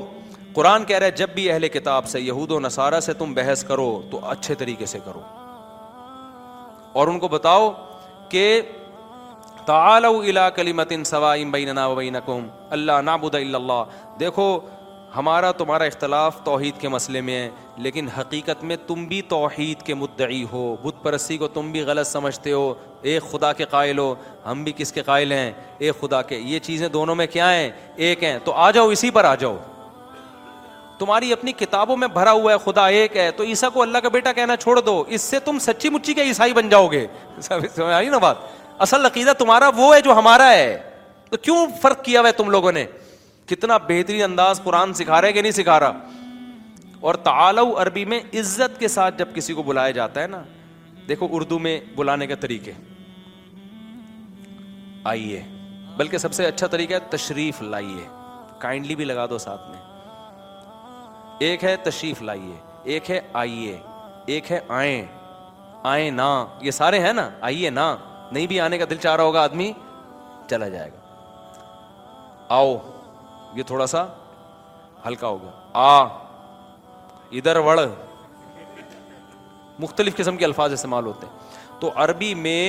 قرآن 0.54 0.84
کہہ 0.84 0.98
رہے 0.98 1.10
جب 1.16 1.28
بھی 1.34 1.50
اہل 1.50 1.68
کتاب 1.68 2.06
سے 2.08 2.20
یہود 2.20 2.50
و 2.52 2.58
نصارہ 2.60 3.00
سے 3.00 3.12
تم 3.18 3.32
بحث 3.34 3.64
کرو 3.68 3.90
تو 4.10 4.20
اچھے 4.30 4.54
طریقے 4.58 4.86
سے 4.86 4.98
کرو 5.04 5.20
اور 6.98 7.08
ان 7.08 7.18
کو 7.18 7.28
بتاؤ 7.28 7.70
کہ 8.30 8.60
تعالو 9.66 10.20
بیننا 11.52 11.86
و 11.86 11.94
بینکم 11.94 12.46
اللہ 12.78 13.16
بد 13.22 13.34
اللہ 13.34 13.84
دیکھو 14.20 14.46
ہمارا 15.16 15.50
تمہارا 15.58 15.84
اختلاف 15.84 16.40
توحید 16.44 16.78
کے 16.80 16.88
مسئلے 16.88 17.20
میں 17.20 17.34
ہے 17.42 17.50
لیکن 17.84 18.08
حقیقت 18.18 18.62
میں 18.64 18.76
تم 18.86 19.04
بھی 19.06 19.20
توحید 19.28 19.82
کے 19.86 19.94
مدعی 19.94 20.42
ہو 20.52 20.64
بت 20.82 20.94
پرستی 21.02 21.36
کو 21.38 21.48
تم 21.58 21.70
بھی 21.72 21.80
غلط 21.90 22.06
سمجھتے 22.06 22.52
ہو 22.52 22.72
ایک 23.10 23.30
خدا 23.32 23.52
کے 23.60 23.64
قائل 23.70 23.98
ہو 23.98 24.14
ہم 24.46 24.64
بھی 24.64 24.72
کس 24.76 24.92
کے 24.92 25.02
قائل 25.02 25.32
ہیں 25.32 25.50
ایک 25.78 26.00
خدا 26.00 26.22
کے 26.30 26.36
یہ 26.52 26.58
چیزیں 26.66 26.88
دونوں 26.96 27.14
میں 27.14 27.26
کیا 27.32 27.52
ہیں 27.52 27.70
ایک 28.06 28.24
ہیں 28.24 28.38
تو 28.44 28.52
آ 28.66 28.70
جاؤ 28.76 28.88
اسی 28.96 29.10
پر 29.18 29.24
آ 29.24 29.34
جاؤ 29.44 29.56
تمہاری 30.98 31.32
اپنی 31.32 31.52
کتابوں 31.58 31.96
میں 31.96 32.08
بھرا 32.14 32.32
ہوا 32.32 32.52
ہے 32.52 32.58
خدا 32.64 32.86
ایک 32.98 33.16
ہے 33.16 33.30
تو 33.36 33.44
عیسا 33.44 33.68
کو 33.74 33.82
اللہ 33.82 33.98
کا 34.02 34.08
بیٹا 34.16 34.32
کہنا 34.32 34.56
چھوڑ 34.56 34.78
دو 34.80 35.00
اس 35.16 35.20
سے 35.22 35.38
تم 35.44 35.58
سچی 35.60 35.88
مچی 35.90 36.14
کے 36.14 36.22
عیسائی 36.28 36.52
بن 36.54 36.68
جاؤ 36.68 36.86
گے 36.92 37.06
آئی 37.94 38.08
نا 38.08 38.18
بات 38.26 38.36
اصل 38.86 39.06
عقیدہ 39.06 39.32
تمہارا 39.38 39.70
وہ 39.76 39.94
ہے 39.94 40.00
جو 40.02 40.12
ہمارا 40.18 40.50
ہے 40.52 40.76
تو 41.30 41.36
کیوں 41.42 41.66
فرق 41.82 42.04
کیا 42.04 42.20
ہوا 42.20 42.28
ہے 42.28 42.32
تم 42.42 42.50
لوگوں 42.50 42.72
نے 42.72 42.84
کتنا 43.50 43.76
بہترین 43.88 44.22
انداز 44.22 44.60
قرآن 44.64 44.92
سکھا 44.94 45.20
رہا 45.20 45.28
ہے 45.28 45.32
کہ 45.32 45.42
نہیں 45.42 45.52
سکھا 45.52 45.78
رہا 45.80 47.00
اور 47.08 47.14
تعالو 47.28 47.64
عربی 47.82 48.04
میں 48.12 48.20
عزت 48.40 48.78
کے 48.80 48.88
ساتھ 48.88 49.18
جب 49.18 49.28
کسی 49.34 49.54
کو 49.54 49.62
بلایا 49.62 49.90
جاتا 49.98 50.22
ہے 50.22 50.26
نا 50.26 50.42
دیکھو 51.08 51.28
اردو 51.36 51.58
میں 51.58 51.78
بلانے 51.96 52.26
کا 52.26 52.34
طریقے 52.40 52.72
آئیے 55.12 55.42
بلکہ 55.96 56.18
سب 56.18 56.32
سے 56.34 56.46
اچھا 56.46 56.66
طریقہ 56.66 56.94
ہے 56.94 56.98
تشریف 57.10 57.60
لائیے 57.62 58.04
کائنڈلی 58.60 58.94
بھی 58.96 59.04
لگا 59.04 59.26
دو 59.30 59.38
ساتھ 59.38 59.68
میں 59.70 59.82
ایک 61.48 61.64
ہے 61.64 61.74
تشریف 61.82 62.22
لائیے 62.22 62.54
ایک 62.92 63.10
ہے 63.10 63.20
آئیے 63.42 63.78
ایک 64.34 64.50
ہے 64.52 64.60
آئیں 64.78 65.04
آئیں 65.92 66.10
نہ 66.10 66.30
یہ 66.62 66.70
سارے 66.70 66.98
ہیں 67.06 67.12
نا 67.12 67.28
آئیے 67.50 67.70
نہ 67.70 67.94
نہیں 68.32 68.46
بھی 68.46 68.60
آنے 68.60 68.78
کا 68.78 68.84
دل 68.90 68.96
چاہ 69.02 69.16
رہا 69.16 69.24
ہوگا 69.24 69.42
آدمی 69.44 69.70
چلا 70.50 70.68
جائے 70.68 70.90
گا 70.94 71.56
آؤ 72.54 72.76
یہ 73.54 73.62
تھوڑا 73.66 73.86
سا 73.86 74.04
ہلکا 75.06 75.26
ہو 75.28 75.40
گیا 75.42 75.50
آ 75.72 76.04
ادھر 77.38 77.56
وڑ 77.66 77.78
مختلف 79.78 80.16
قسم 80.16 80.36
کے 80.36 80.44
الفاظ 80.44 80.72
استعمال 80.72 81.06
ہوتے 81.06 81.26
ہیں 81.26 81.80
تو 81.80 81.90
عربی 82.04 82.32
میں 82.46 82.60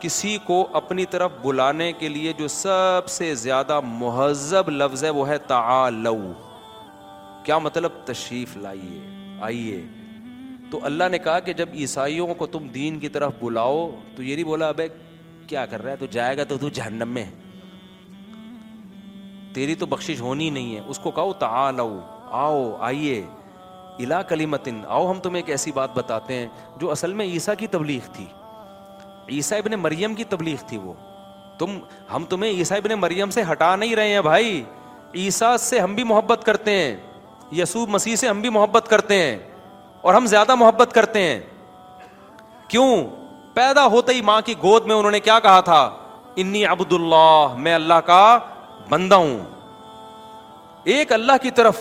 کسی 0.00 0.36
کو 0.44 0.66
اپنی 0.80 1.04
طرف 1.14 1.30
بلانے 1.42 1.90
کے 1.98 2.08
لیے 2.08 2.32
جو 2.38 2.48
سب 2.48 3.08
سے 3.18 3.34
زیادہ 3.44 3.80
مہذب 3.86 4.68
لفظ 4.70 5.04
ہے 5.04 5.10
وہ 5.16 5.28
ہے 5.28 5.36
تا 5.46 5.60
کیا 7.44 7.58
مطلب 7.64 7.92
تشریف 8.04 8.56
لائیے 8.62 9.00
آئیے 9.48 9.82
تو 10.70 10.80
اللہ 10.84 11.08
نے 11.10 11.18
کہا 11.18 11.38
کہ 11.46 11.52
جب 11.60 11.68
عیسائیوں 11.82 12.26
کو 12.42 12.46
تم 12.56 12.68
دین 12.74 12.98
کی 13.00 13.08
طرف 13.18 13.32
بلاؤ 13.40 13.78
تو 14.16 14.22
یہ 14.22 14.34
نہیں 14.34 14.44
بولا 14.46 14.68
ابے 14.68 14.86
کیا 15.48 15.64
کر 15.66 15.82
رہا 15.82 15.90
ہے 15.90 15.96
تو 16.00 16.06
جائے 16.10 16.36
گا 16.36 16.44
تو 16.48 16.58
تو 16.60 16.68
جہنم 16.78 17.08
میں 17.18 17.24
ہے 17.24 17.49
تیری 19.52 19.74
تو 19.74 19.86
بخشش 19.86 20.20
ہونی 20.20 20.48
نہیں 20.50 20.74
ہے 20.76 20.80
اس 20.88 20.98
کو 21.02 21.10
کہو 21.10 21.32
تعالو 21.38 21.88
آؤ 22.44 22.62
آئیے 22.88 23.20
الا 24.04 24.20
کلیمتن 24.28 24.80
آؤ 24.88 25.10
ہم 25.10 25.20
تمہیں 25.20 25.36
ایک 25.40 25.50
ایسی 25.50 25.72
بات 25.74 25.94
بتاتے 25.96 26.34
ہیں 26.34 26.46
جو 26.80 26.90
اصل 26.90 27.12
میں 27.14 27.24
عیسیٰ 27.26 27.54
کی 27.58 27.66
تبلیغ 27.76 28.10
تھی 28.12 28.24
عیسیٰ 29.36 29.58
ابن 29.58 29.72
مریم 29.80 30.14
کی 30.14 30.24
تبلیغ 30.28 30.66
تھی 30.68 30.78
وہ 30.84 30.92
تم 31.58 31.78
ہم 32.14 32.24
تمہیں 32.28 32.50
عیسیٰ 32.50 32.76
ابن 32.78 32.92
مریم 33.00 33.30
سے 33.30 33.42
ہٹا 33.50 33.74
نہیں 33.76 33.94
رہے 33.96 34.12
ہیں 34.12 34.20
بھائی 34.28 34.62
عیسیٰ 35.22 35.56
سے 35.60 35.78
ہم 35.80 35.94
بھی 35.94 36.04
محبت 36.12 36.44
کرتے 36.46 36.74
ہیں 36.80 36.96
یسوع 37.60 37.84
مسیح 37.90 38.16
سے 38.16 38.28
ہم 38.28 38.40
بھی 38.40 38.48
محبت 38.56 38.86
کرتے 38.90 39.18
ہیں 39.22 39.38
اور 40.02 40.14
ہم 40.14 40.26
زیادہ 40.26 40.54
محبت 40.54 40.92
کرتے 40.94 41.22
ہیں 41.22 41.38
کیوں 42.68 42.90
پیدا 43.54 43.86
ہوتے 43.94 44.12
ہی 44.14 44.20
ماں 44.30 44.40
کی 44.46 44.54
گود 44.62 44.86
میں 44.86 44.94
انہوں 44.96 45.10
نے 45.12 45.20
کیا 45.20 45.38
کہا 45.46 45.60
تھا 45.70 45.80
انی 46.42 46.64
عبد 46.64 46.92
اللہ 46.92 47.54
میں 47.60 47.74
اللہ 47.74 48.00
کا 48.06 48.22
بندہ 48.88 49.14
ہوں 49.14 49.38
ایک 50.94 51.12
اللہ 51.12 51.32
کی 51.42 51.50
طرف 51.56 51.80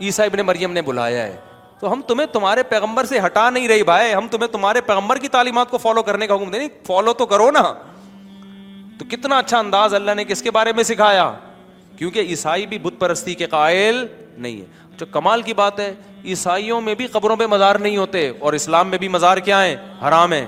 عیسائی 0.00 0.30
ابن 0.32 0.44
مریم 0.46 0.72
نے 0.72 0.82
بلایا 0.82 1.26
ہے 1.26 1.36
تو 1.80 1.92
ہم 1.92 2.00
تمہیں 2.08 2.26
تمہارے 2.32 2.62
پیغمبر 2.68 3.04
سے 3.04 3.18
ہٹا 3.24 3.48
نہیں 3.50 3.68
رہے 3.68 3.82
بھائی 3.84 4.14
ہم 4.14 4.28
تمہیں 4.30 4.48
تمہارے 4.52 4.80
پیغمبر 4.80 5.18
کی 5.18 5.28
تعلیمات 5.28 5.70
کو 5.70 5.78
فالو 5.78 6.02
کرنے 6.02 6.26
کا 6.26 6.34
حکم 6.34 6.50
دیں 6.50 6.68
فالو 6.86 7.12
تو 7.18 7.26
کرو 7.26 7.50
نا 7.50 7.62
تو 8.98 9.04
کتنا 9.10 9.38
اچھا 9.38 9.58
انداز 9.58 9.94
اللہ 9.94 10.14
نے 10.16 10.24
کس 10.24 10.42
کے 10.42 10.50
بارے 10.50 10.72
میں 10.76 10.84
سکھایا 10.90 11.30
کیونکہ 11.96 12.20
عیسائی 12.30 12.66
بھی 12.66 12.78
بت 12.82 12.98
پرستی 12.98 13.34
کے 13.34 13.46
قائل 13.46 14.04
نہیں 14.36 14.60
ہے 14.60 14.84
جو 14.98 15.06
کمال 15.12 15.42
کی 15.42 15.54
بات 15.54 15.80
ہے 15.80 15.92
عیسائیوں 16.24 16.80
میں 16.80 16.94
بھی 16.94 17.06
قبروں 17.06 17.36
پہ 17.36 17.46
مزار 17.50 17.74
نہیں 17.80 17.96
ہوتے 17.96 18.30
اور 18.38 18.52
اسلام 18.52 18.88
میں 18.90 18.98
بھی 18.98 19.08
مزار 19.08 19.36
کیا 19.48 19.64
ہیں 19.64 19.76
حرام 20.06 20.32
ہیں 20.32 20.46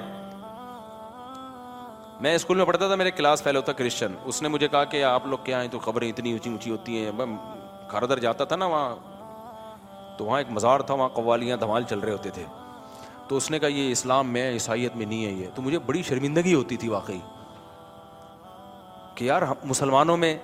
میں 2.21 2.35
اسکول 2.35 2.57
میں 2.57 2.65
پڑھتا 2.67 2.87
تھا 2.89 2.95
میرے 2.97 3.11
کلاس 3.11 3.43
فیلو 3.43 3.61
تھا 3.65 3.73
کرسچن 3.73 4.15
اس 4.31 4.41
نے 4.43 4.49
مجھے 4.49 4.69
کہا 4.69 4.85
کہ 4.93 5.03
آپ 5.05 5.27
لوگ 5.27 5.39
کیا 5.45 5.61
ہیں 5.63 5.69
تو 5.71 5.79
خبریں 5.79 6.09
اتنی 6.09 6.31
اونچی 6.33 6.49
اونچی 6.51 6.71
ہوتی 6.71 7.05
ہیں 7.05 7.11
گھر 7.27 8.03
ادھر 8.03 8.19
جاتا 8.19 8.45
تھا 8.45 8.45
تھا 8.49 8.57
نا 8.57 8.67
وہاں 8.67 8.89
وہاں 8.89 8.97
وہاں 8.97 10.19
تو 10.19 10.33
ایک 10.35 10.51
مزار 10.53 10.81
قوالیاں 10.87 11.57
دھمال 11.57 11.83
چل 11.91 11.99
رہے 11.99 12.13
ہوتے 12.13 12.31
تھے 12.35 12.45
تو 13.29 13.37
اس 13.37 13.51
نے 13.51 13.59
کہا 13.59 13.69
یہ 13.69 13.91
اسلام 13.93 14.33
میں 14.33 14.49
عیسائیت 14.53 14.97
میں 14.97 15.07
نہیں 15.07 15.25
ہے 15.25 15.31
یہ 15.31 15.47
تو 15.55 15.63
مجھے 15.63 15.79
بڑی 15.87 16.03
شرمندگی 16.09 16.55
ہوتی 16.55 16.77
تھی 16.85 16.89
واقعی 16.89 17.19
کہ 19.15 19.25
یار 19.25 19.43
مسلمانوں 19.65 20.17
میں 20.17 20.35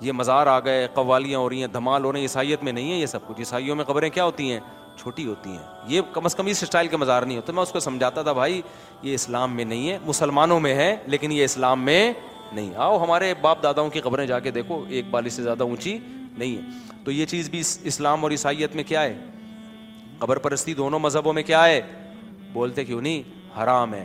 یہ 0.00 0.12
مزار 0.12 0.46
آ 0.46 0.58
گئے 0.64 0.86
قوالیاں 0.94 1.38
ہو 1.38 1.48
رہی 1.50 1.60
ہیں 1.60 1.66
دھمال 1.76 2.04
ہو 2.04 2.12
رہے 2.12 2.18
ہیں 2.18 2.24
عیسائیت 2.24 2.62
میں 2.64 2.72
نہیں 2.72 2.90
ہے 2.92 2.96
یہ 2.96 3.06
سب 3.14 3.26
کچھ 3.26 3.38
عیسائیوں 3.38 3.76
میں 3.76 3.84
خبریں 3.84 4.10
کیا 4.10 4.24
ہوتی 4.24 4.52
ہیں 4.52 4.60
چھوٹی 5.02 5.26
ہوتی 5.26 5.50
ہیں 5.50 5.64
یہ 5.90 6.00
کم 6.12 6.24
از 6.26 6.34
کم 6.34 6.46
اس 6.50 6.62
اسٹائل 6.62 6.88
کے 6.88 6.96
مزار 6.96 7.22
نہیں 7.22 7.36
ہوتے 7.36 7.52
میں 7.52 7.62
اس 7.62 7.72
کو 7.72 7.80
سمجھاتا 7.80 8.22
تھا 8.22 8.32
بھائی 8.38 8.60
یہ 9.02 9.14
اسلام 9.14 9.54
میں 9.56 9.64
نہیں 9.64 9.88
ہے 9.90 9.98
مسلمانوں 10.06 10.58
میں 10.60 10.74
ہے 10.74 10.94
لیکن 11.14 11.32
یہ 11.32 11.44
اسلام 11.44 11.84
میں 11.84 12.02
نہیں 12.52 12.70
آؤ 12.88 13.02
ہمارے 13.04 13.32
باپ 13.40 13.62
داداؤں 13.62 13.90
کی 13.96 14.00
قبریں 14.00 14.26
جا 14.26 14.38
کے 14.46 14.50
دیکھو 14.50 14.82
ایک 14.96 15.08
بالی 15.10 15.30
سے 15.30 15.42
زیادہ 15.42 15.62
اونچی 15.62 15.96
نہیں 16.38 16.56
ہے 16.56 16.94
تو 17.04 17.10
یہ 17.12 17.26
چیز 17.26 17.48
بھی 17.50 17.62
اسلام 17.92 18.22
اور 18.24 18.30
عیسائیت 18.30 18.74
میں 18.76 18.84
کیا 18.88 19.02
ہے 19.02 19.14
قبر 20.18 20.38
پرستی 20.46 20.74
دونوں 20.74 20.98
مذہبوں 20.98 21.32
میں 21.32 21.42
کیا 21.50 21.64
ہے 21.66 21.80
بولتے 22.52 22.84
کیوں 22.84 23.00
نہیں 23.02 23.58
حرام 23.62 23.94
ہے 23.94 24.04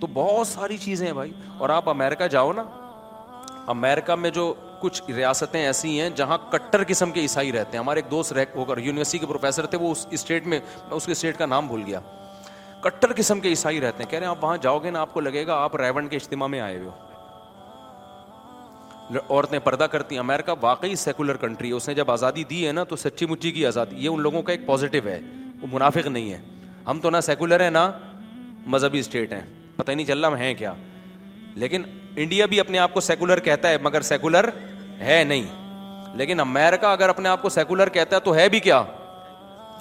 تو 0.00 0.06
بہت 0.14 0.46
ساری 0.46 0.76
چیزیں 0.84 1.06
ہیں 1.06 1.12
بھائی 1.14 1.32
اور 1.58 1.68
آپ 1.78 1.88
امیرکا 1.88 2.26
جاؤ 2.36 2.52
نا 2.52 2.62
امیرکا 3.74 4.14
میں 4.22 4.30
جو 4.38 4.52
کچھ 4.82 5.10
ریاستیں 5.16 5.60
ایسی 5.60 6.00
ہیں 6.00 6.08
جہاں 6.16 6.36
کٹر 6.52 6.82
قسم 6.86 7.10
کے 7.12 7.20
عیسائی 7.20 7.52
رہتے 7.52 7.76
ہیں 7.76 7.82
ہمارے 7.82 8.00
ایک 8.00 8.10
دوست 8.10 8.32
رہ 8.32 8.44
ہو 8.54 8.64
کر 8.64 8.78
یونیورسٹی 8.86 9.18
کے 9.18 9.26
پروفیسر 9.26 9.66
تھے 9.74 9.78
وہ 9.80 9.90
اس 9.92 9.98
اس 9.98 10.20
اسٹیٹ 10.20 10.46
اسٹیٹ 10.46 10.88
میں 10.88 11.16
کے 11.22 11.32
کا 11.38 11.46
نام 11.52 11.66
بھول 11.66 11.82
گیا 11.86 12.00
کٹر 12.84 13.12
قسم 13.16 13.34
کے 13.34 13.42
کے 13.42 13.48
عیسائی 13.48 13.80
رہتے 13.80 13.96
ہیں 14.02 14.04
ہیں 14.04 14.10
کہہ 14.10 14.18
رہے 14.18 14.26
آپ 14.26 14.32
آپ 14.32 14.36
آپ 14.40 14.44
وہاں 14.44 14.56
جاؤ 14.62 14.78
گے 14.84 14.90
نا 14.90 15.04
کو 15.12 15.20
لگے 15.20 15.46
گا 15.46 15.54
اجتماع 16.20 16.46
میں 16.54 16.60
آئے 16.60 16.80
عورتیں 19.28 19.58
پردہ 19.64 19.84
کرتی 19.92 20.14
ہیں 20.14 20.20
امیرکا 20.20 20.54
واقعی 20.60 20.94
سیکولر 21.06 21.36
کنٹری 21.44 21.68
ہے 21.68 21.74
اس 21.78 21.88
نے 21.88 21.94
جب 21.94 22.10
آزادی 22.10 22.44
دی 22.50 22.66
ہے 22.66 22.72
نا 22.72 22.84
تو 22.92 22.96
سچی 22.96 23.26
مچی 23.30 23.50
کی 23.52 23.64
آزادی 23.66 23.96
یہ 24.04 24.08
ان 24.08 24.20
لوگوں 24.22 24.42
کا 24.42 24.52
ایک 24.52 24.66
پازیٹیو 24.66 25.06
ہے 25.08 25.18
وہ 25.62 25.66
منافق 25.72 26.06
نہیں 26.16 26.32
ہے 26.32 26.38
ہم 26.86 27.00
تو 27.02 27.10
نہ 27.10 27.16
سیکولر 27.30 27.60
ہیں 27.62 27.70
نہ 27.70 27.88
مذہبی 28.74 28.98
اسٹیٹ 29.00 29.32
ہیں 29.32 29.40
پتہ 29.76 29.90
ہی 29.90 29.94
نہیں 29.96 30.06
چل 30.06 30.18
رہا 30.20 30.28
ہم 30.28 30.34
ہیں 30.42 30.54
کیا 30.58 30.72
لیکن 31.64 31.82
انڈیا 32.22 32.46
بھی 32.46 32.60
اپنے 32.60 32.78
آپ 32.78 32.94
کو 32.94 33.00
سیکولر 33.00 33.40
کہتا 33.50 33.68
ہے 33.70 33.76
مگر 33.82 34.00
سیکولر 34.12 34.48
ہے 35.06 35.22
نہیں 35.28 36.16
لیکن 36.16 36.40
امیرکا 36.40 36.92
اگر 36.92 37.08
اپنے 37.08 37.28
آپ 37.28 37.42
کو 37.42 37.48
سیکولر 37.58 37.88
کہتا 37.98 38.16
ہے 38.16 38.20
تو 38.20 38.34
ہے 38.34 38.48
بھی 38.48 38.60
کیا 38.66 38.82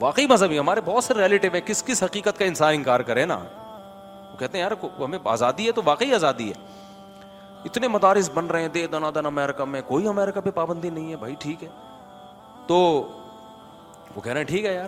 واقعی 0.01 0.25
مذہبی 0.27 0.59
ہمارے 0.59 0.81
بہت 0.85 1.03
سے 1.03 1.13
ریلیٹو 1.13 1.47
ہیں 1.53 1.61
کس 1.65 1.83
کس 1.87 2.03
حقیقت 2.03 2.37
کا 2.39 2.45
انسان 2.45 2.73
انکار 2.75 2.99
کرے 3.09 3.25
نا 3.31 3.37
وہ 4.31 4.37
کہتے 4.39 4.57
ہیں 4.57 4.63
یار 4.63 4.71
ہمیں 4.99 5.17
آزادی 5.33 5.67
ہے 5.67 5.71
تو 5.71 5.81
واقعی 5.85 6.13
آزادی 6.15 6.47
ہے 6.49 6.69
اتنے 7.69 7.87
مدارس 7.87 8.29
بن 8.33 8.45
رہے 8.51 8.61
ہیں 8.61 8.67
دے 8.73 8.85
دنا 8.91 9.09
دن 9.15 9.25
امیرکا 9.25 9.63
میں 9.73 9.81
کوئی 9.87 10.07
امیرکا 10.07 10.41
پہ 10.41 10.51
پابندی 10.51 10.89
نہیں 10.89 11.11
ہے 11.11 11.15
بھائی 11.23 11.35
ٹھیک 11.39 11.63
ہے 11.63 11.67
تو 12.67 12.77
وہ 14.15 14.21
کہہ 14.21 14.31
رہے 14.31 14.39
ہیں 14.41 14.47
ٹھیک 14.47 14.65
ہے 14.65 14.73
یار 14.73 14.87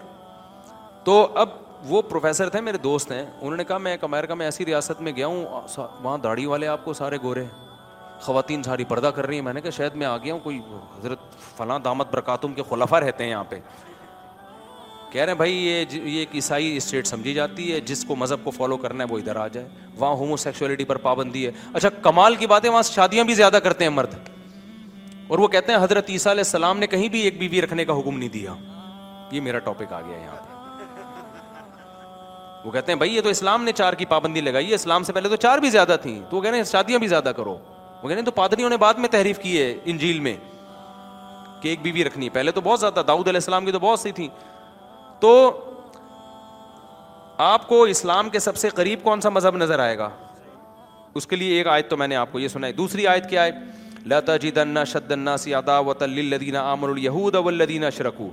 تو 1.03 1.27
اب 1.41 1.49
وہ 1.87 2.01
پروفیسر 2.09 2.49
تھے 2.49 2.61
میرے 2.61 2.77
دوست 2.83 3.11
ہیں 3.11 3.25
انہوں 3.25 3.57
نے 3.57 3.63
کہا 3.63 3.77
میں 3.77 3.91
ایک 3.91 4.03
امیرکا 4.03 4.33
میں 4.41 4.45
ایسی 4.45 4.65
ریاست 4.65 5.01
میں 5.01 5.11
گیا 5.15 5.27
ہوں 5.27 5.45
وہاں 5.77 6.17
داڑھی 6.23 6.45
والے 6.45 6.67
آپ 6.67 6.85
کو 6.85 6.93
سارے 6.93 7.17
گورے 7.23 7.43
خواتین 8.25 8.61
جھاری 8.61 8.83
پردہ 8.87 9.07
کر 9.15 9.25
رہی 9.27 9.35
ہیں 9.35 9.43
میں 9.43 9.53
نے 9.53 9.61
کہا 9.61 9.69
شاید 9.77 9.93
میں 10.01 10.05
آ 10.07 10.17
گیا 10.23 10.33
ہوں 10.33 10.39
کوئی 10.43 10.59
حضرت 10.97 11.19
فلاں 11.57 11.77
دامت 11.87 12.11
برکاتم 12.13 12.53
کے 12.59 12.63
خلفہ 12.69 12.95
رہتے 13.05 13.23
ہیں 13.23 13.31
یہاں 13.31 13.43
پہ 13.49 13.57
کہہ 15.11 15.21
رہے 15.21 15.31
ہیں 15.31 15.37
بھائی 15.37 15.55
یہ 15.65 16.17
ایک 16.19 16.35
عیسائی 16.35 16.75
اسٹیٹ 16.77 17.07
سمجھی 17.07 17.33
جاتی 17.33 17.71
ہے 17.71 17.79
جس 17.89 18.03
کو 18.07 18.15
مذہب 18.21 18.43
کو 18.43 18.51
فالو 18.51 18.77
کرنا 18.85 19.03
ہے 19.03 19.13
وہ 19.13 19.17
ادھر 19.19 19.35
آ 19.35 19.47
جائے 19.55 19.67
وہاں 19.97 20.13
ہومو 20.21 20.37
سیکچولیٹی 20.43 20.85
پر 20.91 20.97
پابندی 21.07 21.45
ہے 21.45 21.51
اچھا 21.73 21.89
کمال 22.09 22.35
کی 22.43 22.47
بات 22.53 22.65
ہے 22.65 22.69
وہاں 22.69 22.81
شادیاں 22.91 23.23
بھی 23.25 23.33
زیادہ 23.41 23.59
کرتے 23.63 23.83
ہیں 23.83 23.91
مرد 23.99 24.15
اور 25.33 25.39
وہ 25.39 25.47
کہتے 25.47 25.71
ہیں 25.73 25.79
حضرت 25.83 26.09
عیسیٰ 26.09 26.31
علیہ 26.31 26.43
السلام 26.47 26.79
نے 26.79 26.87
کہیں 26.93 27.07
بھی 27.09 27.19
ایک 27.27 27.37
بیوی 27.39 27.61
رکھنے 27.61 27.85
کا 27.91 27.97
حکم 27.99 28.17
نہیں 28.17 28.29
دیا 28.29 28.53
یہ 29.31 29.41
میرا 29.41 29.59
ٹاپک 29.67 29.93
آ 29.93 30.01
گیا 30.07 30.17
یہاں 30.17 30.35
پہ 30.45 30.51
وہ 32.67 32.71
کہتے 32.71 32.91
ہیں 32.91 32.97
بھائی 32.99 33.15
یہ 33.15 33.21
تو 33.21 33.29
اسلام 33.29 33.63
نے 33.63 33.71
چار 33.77 33.93
کی 34.01 34.05
پابندی 34.09 34.41
لگائی 34.41 34.69
ہے 34.69 34.75
اسلام 34.75 35.03
سے 35.03 35.13
پہلے 35.13 35.29
تو 35.29 35.35
چار 35.45 35.57
بھی 35.63 35.69
زیادہ 35.69 35.95
تھیں 36.01 36.19
تو 36.29 36.37
وہ 36.37 36.41
کہہ 36.41 36.49
رہے 36.49 36.57
ہیں 36.57 36.65
شادیاں 36.71 36.99
بھی 36.99 37.07
زیادہ 37.13 37.31
کرو 37.37 37.57
وہ 38.03 38.09
تو 38.25 38.31
پادریوں 38.35 38.69
نے 38.69 38.77
بعد 38.77 38.93
میں 39.03 39.09
تحریف 39.11 39.37
کی 39.41 39.59
ہے 39.59 39.73
انجیل 39.91 40.19
میں 40.19 40.35
کہ 41.61 41.67
ایک 41.69 41.81
بیوی 41.81 42.03
رکھنی 42.03 42.25
ہے 42.25 42.29
پہلے 42.33 42.51
تو 42.51 42.61
بہت 42.61 42.79
زیادہ 42.79 43.01
داؤد 43.07 43.27
علیہ 43.27 43.37
السلام 43.37 43.65
کی 43.65 43.71
تو 43.71 43.79
بہت 43.79 43.99
سی 43.99 44.11
تھیں 44.11 44.27
تو 45.19 45.29
آپ 47.45 47.67
کو 47.67 47.81
اسلام 47.93 48.29
کے 48.29 48.39
سب 48.39 48.57
سے 48.57 48.69
قریب 48.75 49.03
کون 49.03 49.21
سا 49.21 49.29
مذہب 49.29 49.57
نظر 49.57 49.79
آئے 49.79 49.97
گا 49.97 50.09
اس 51.19 51.27
کے 51.27 51.35
لیے 51.35 51.57
ایک 51.57 51.67
آیت 51.67 51.89
تو 51.89 51.97
میں 51.97 52.07
نے 52.07 52.15
آپ 52.15 52.31
کو 52.31 52.39
یہ 52.39 52.47
سنا 52.47 52.67
دوسری 52.77 53.07
آیت 53.07 53.29
کیا 53.29 53.45
ہے 53.45 53.51
لتا 54.13 54.35
جی 54.43 54.51
سیادا 55.39 55.77
ودینہ 57.37 57.89
شرکو 57.97 58.29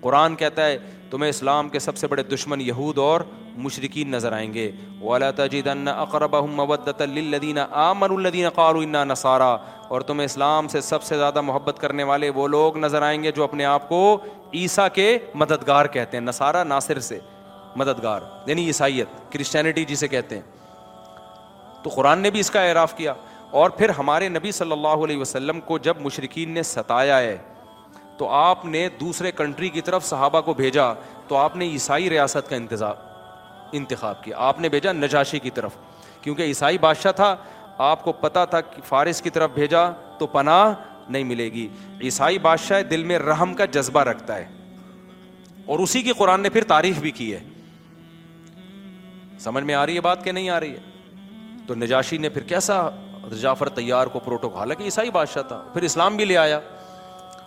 قرآن 0.00 0.34
کہتا 0.36 0.66
ہے 0.66 0.76
تمہیں 1.14 1.28
اسلام 1.30 1.68
کے 1.68 1.78
سب 1.78 1.96
سے 1.96 2.06
بڑے 2.08 2.22
دشمن 2.22 2.60
یہود 2.60 2.96
اور 2.98 3.20
مشرقین 3.64 4.08
نظر 4.10 4.32
آئیں 4.32 4.52
گے 4.54 4.70
اقربا 5.00 6.40
قالا 8.56 9.52
اور 9.88 10.00
تمہیں 10.08 10.24
اسلام 10.24 10.68
سے 10.68 10.80
سب 10.80 11.02
سے 11.08 11.16
زیادہ 11.18 11.40
محبت 11.50 11.78
کرنے 11.80 12.02
والے 12.10 12.30
وہ 12.38 12.48
لوگ 12.56 12.78
نظر 12.86 13.02
آئیں 13.10 13.22
گے 13.22 13.32
جو 13.36 13.44
اپنے 13.44 13.64
آپ 13.64 13.88
کو 13.88 14.00
عیسیٰ 14.62 14.86
کے 14.94 15.06
مددگار 15.42 15.86
کہتے 15.96 16.16
ہیں 16.16 16.24
نصارہ 16.24 16.64
ناصر 16.72 17.00
سے 17.10 17.18
مددگار 17.76 18.22
یعنی 18.46 18.66
عیسائیت 18.66 19.32
کرسچینٹی 19.32 19.84
جسے 19.94 20.08
کہتے 20.16 20.38
ہیں 20.38 20.42
تو 21.84 21.90
قرآن 21.94 22.18
نے 22.22 22.30
بھی 22.30 22.40
اس 22.40 22.50
کا 22.50 22.62
اعراف 22.70 22.96
کیا 22.96 23.14
اور 23.60 23.70
پھر 23.78 23.88
ہمارے 23.98 24.28
نبی 24.28 24.52
صلی 24.52 24.72
اللہ 24.72 25.04
علیہ 25.08 25.18
وسلم 25.20 25.60
کو 25.66 25.78
جب 25.88 26.00
مشرقین 26.04 26.50
نے 26.54 26.62
ستایا 26.76 27.20
ہے 27.20 27.36
تو 28.18 28.26
آپ 28.38 28.64
نے 28.64 28.88
دوسرے 29.00 29.30
کنٹری 29.32 29.68
کی 29.76 29.80
طرف 29.80 30.04
صحابہ 30.04 30.40
کو 30.48 30.54
بھیجا 30.54 30.92
تو 31.28 31.36
آپ 31.36 31.56
نے 31.56 31.66
عیسائی 31.70 32.08
ریاست 32.10 32.48
کا 32.50 32.56
انتظام 32.56 33.72
انتخاب 33.78 34.22
کیا 34.24 34.36
آپ 34.48 34.60
نے 34.60 34.68
بھیجا 34.68 34.92
نجاشی 34.92 35.38
کی 35.46 35.50
طرف 35.54 35.76
کیونکہ 36.22 36.42
عیسائی 36.42 36.78
بادشاہ 36.78 37.12
تھا 37.16 37.34
آپ 37.86 38.02
کو 38.04 38.12
پتا 38.20 38.44
تھا 38.50 38.60
کہ 38.60 38.82
فارس 38.88 39.20
کی 39.22 39.30
طرف 39.30 39.50
بھیجا 39.54 39.90
تو 40.18 40.26
پناہ 40.34 40.72
نہیں 41.08 41.24
ملے 41.24 41.44
گی 41.52 41.66
عیسائی 42.02 42.38
بادشاہ 42.42 42.82
دل 42.90 43.04
میں 43.04 43.18
رحم 43.18 43.54
کا 43.54 43.64
جذبہ 43.76 44.00
رکھتا 44.04 44.36
ہے 44.36 44.46
اور 45.72 45.78
اسی 45.78 46.02
کی 46.02 46.12
قرآن 46.18 46.40
نے 46.42 46.50
پھر 46.50 46.64
تعریف 46.68 46.98
بھی 47.00 47.10
کی 47.18 47.32
ہے 47.34 47.40
سمجھ 49.40 49.64
میں 49.64 49.74
آ 49.74 49.84
رہی 49.86 49.94
ہے 49.96 50.00
بات 50.00 50.24
کہ 50.24 50.32
نہیں 50.32 50.48
آ 50.50 50.60
رہی 50.60 50.72
ہے 50.74 51.60
تو 51.66 51.74
نجاشی 51.74 52.18
نے 52.18 52.28
پھر 52.28 52.42
کیسا 52.48 52.82
جعفر 53.40 53.68
تیار 53.78 54.06
کو 54.14 54.20
پروٹوکال 54.20 54.58
حالانکہ 54.60 54.82
عیسائی 54.84 55.10
بادشاہ 55.10 55.42
تھا 55.48 55.62
پھر 55.72 55.82
اسلام 55.82 56.16
بھی 56.16 56.24
لے 56.24 56.36
آیا 56.36 56.60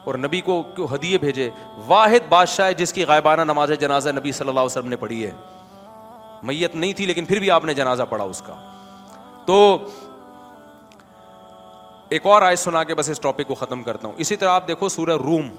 اور 0.07 0.15
نبی 0.15 0.39
کو 0.41 0.61
کیوں 0.75 0.85
ہدیے 0.93 1.17
بھیجے 1.21 1.49
واحد 1.87 2.27
بادشاہ 2.29 2.67
ہے 2.67 2.73
جس 2.81 2.93
کی 2.93 3.05
غائبانہ 3.05 3.41
نماز 3.51 3.71
جنازہ 3.79 4.09
نبی 4.17 4.31
صلی 4.31 4.47
اللہ 4.49 4.59
علیہ 4.59 4.71
وسلم 4.75 4.87
نے 4.89 4.95
پڑھی 4.97 5.25
ہے 5.25 5.31
میت 6.49 6.75
نہیں 6.75 6.93
تھی 6.97 7.05
لیکن 7.05 7.25
پھر 7.25 7.39
بھی 7.39 7.49
آپ 7.51 7.65
نے 7.65 7.73
جنازہ 7.79 8.03
پڑھا 8.09 8.23
اس 8.33 8.41
کا 8.45 8.53
تو 9.45 9.57
ایک 12.17 12.25
اور 12.33 12.41
آئے 12.41 12.55
سنا 12.63 12.83
کے 12.91 12.95
بس 12.95 13.09
اس 13.09 13.19
ٹاپک 13.21 13.47
کو 13.47 13.55
ختم 13.63 13.81
کرتا 13.83 14.07
ہوں 14.07 14.15
اسی 14.25 14.35
طرح 14.43 14.49
آپ 14.49 14.67
دیکھو 14.67 14.89
سورہ 14.89 15.17
روم 15.23 15.49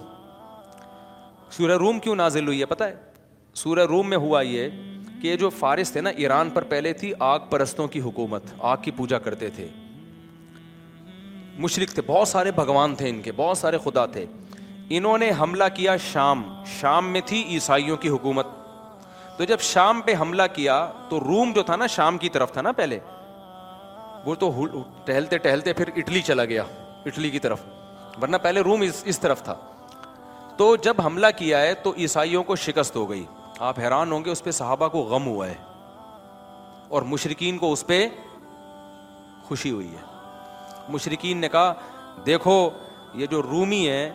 سورہ 1.57 1.77
روم 1.83 1.99
کیوں 2.07 2.15
نازل 2.17 2.47
ہوئی 2.47 2.61
ہے 2.61 2.67
پتہ 2.75 2.85
ہے 2.85 2.95
سورہ 3.65 3.85
روم 3.89 4.09
میں 4.11 4.19
ہوا 4.25 4.41
یہ 4.47 4.69
کہ 5.23 5.37
جو 5.37 5.51
فارس 5.59 5.93
تھے 5.93 6.01
نا 6.01 6.11
ایران 6.25 6.51
پر 6.55 6.65
پہلے 6.75 6.93
تھی 7.03 7.13
آگ 7.33 7.39
پرستوں 7.51 7.87
کی 7.95 8.01
حکومت 8.07 8.53
آگ 8.73 8.77
کی 8.83 8.91
پوجا 9.01 9.19
کرتے 9.29 9.51
تھے 9.57 9.69
مشرق 11.63 11.95
تھے 11.95 12.03
بہت 12.07 12.29
سارے 12.29 12.51
بھگوان 12.55 12.95
تھے 12.95 13.09
ان 13.11 13.21
کے 13.23 13.33
بہت 13.37 13.59
سارے 13.59 13.79
خدا 13.85 14.05
تھے 14.17 14.25
انہوں 14.97 15.19
نے 15.19 15.31
حملہ 15.41 15.65
کیا 15.75 15.97
شام 16.11 16.43
شام 16.81 17.11
میں 17.13 17.21
تھی 17.27 17.43
عیسائیوں 17.55 17.97
کی 18.05 18.09
حکومت 18.09 18.47
تو 19.39 19.45
جب 19.49 19.61
شام 19.61 20.01
پہ 20.07 20.15
حملہ 20.21 20.43
کیا 20.55 20.77
تو 21.09 21.19
روم 21.21 21.53
جو 21.55 21.63
تھا 21.63 21.77
نا 21.77 21.87
شام 21.97 22.19
کی 22.19 22.29
طرف 22.37 22.53
تھا 22.53 22.63
نا 22.63 22.73
پہلے 22.77 22.99
وہ 24.27 24.35
تو 24.39 24.51
ٹہلتے 25.05 25.39
ٹہلتے 25.39 25.73
پھر 25.81 25.89
اٹلی 25.97 26.21
چلا 26.27 26.45
گیا 26.45 26.63
اٹلی 27.07 27.31
کی 27.31 27.39
طرف 27.39 27.61
ورنہ 28.23 28.37
پہلے 28.43 28.61
روم 28.69 28.85
اس 29.05 29.19
طرف 29.21 29.43
تھا 29.45 29.55
تو 30.57 30.75
جب 30.85 31.01
حملہ 31.05 31.27
کیا 31.37 31.61
ہے 31.63 31.75
تو 31.83 31.93
عیسائیوں 31.97 32.43
کو 32.45 32.57
شکست 32.67 32.97
ہو 32.97 33.09
گئی 33.11 33.25
آپ 33.69 33.79
حیران 33.81 34.13
ہوں 34.13 34.25
گے 34.25 34.31
اس 34.31 34.43
پہ 34.45 34.51
صحابہ 34.59 34.89
کو 34.95 35.03
غم 35.13 35.27
ہوا 35.27 35.47
ہے 35.49 35.55
اور 36.97 37.03
مشرقین 37.15 37.59
کو 37.59 37.73
اس 37.73 37.87
پہ 37.87 38.07
خوشی 39.49 39.71
ہوئی 39.71 39.87
ہے 39.95 40.07
مشرقین 40.91 41.39
نے 41.41 41.49
کہا 41.53 41.73
دیکھو 42.27 42.59
یہ 43.21 43.27
جو 43.31 43.43
رومی 43.43 43.89
ہیں 43.89 44.09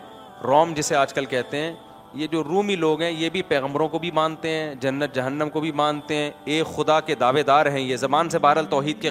روم 0.44 0.72
جسے 0.76 0.94
آج 0.96 1.12
کل 1.14 1.24
کہتے 1.34 1.56
ہیں 1.60 1.72
یہ 2.20 2.26
جو 2.32 2.42
رومی 2.44 2.74
لوگ 2.76 3.00
ہیں 3.02 3.10
یہ 3.10 3.28
بھی 3.36 3.42
پیغمبروں 3.48 3.88
کو 3.88 3.98
بھی 3.98 4.10
مانتے 4.14 4.50
ہیں 4.50 4.74
جنت 4.80 5.14
جہنم 5.14 5.48
کو 5.52 5.60
بھی 5.60 5.72
مانتے 5.80 6.16
ہیں 6.16 6.30
ایک 6.54 6.74
خدا 6.76 6.98
کے 7.06 7.14
دعوے 7.20 7.42
دار 7.50 7.66
ہیں 7.76 7.80
یہ 7.80 7.96
زبان 8.02 8.28
سے 8.30 8.38
بہرحال 8.44 8.66
توحید 8.70 9.00
کے 9.02 9.10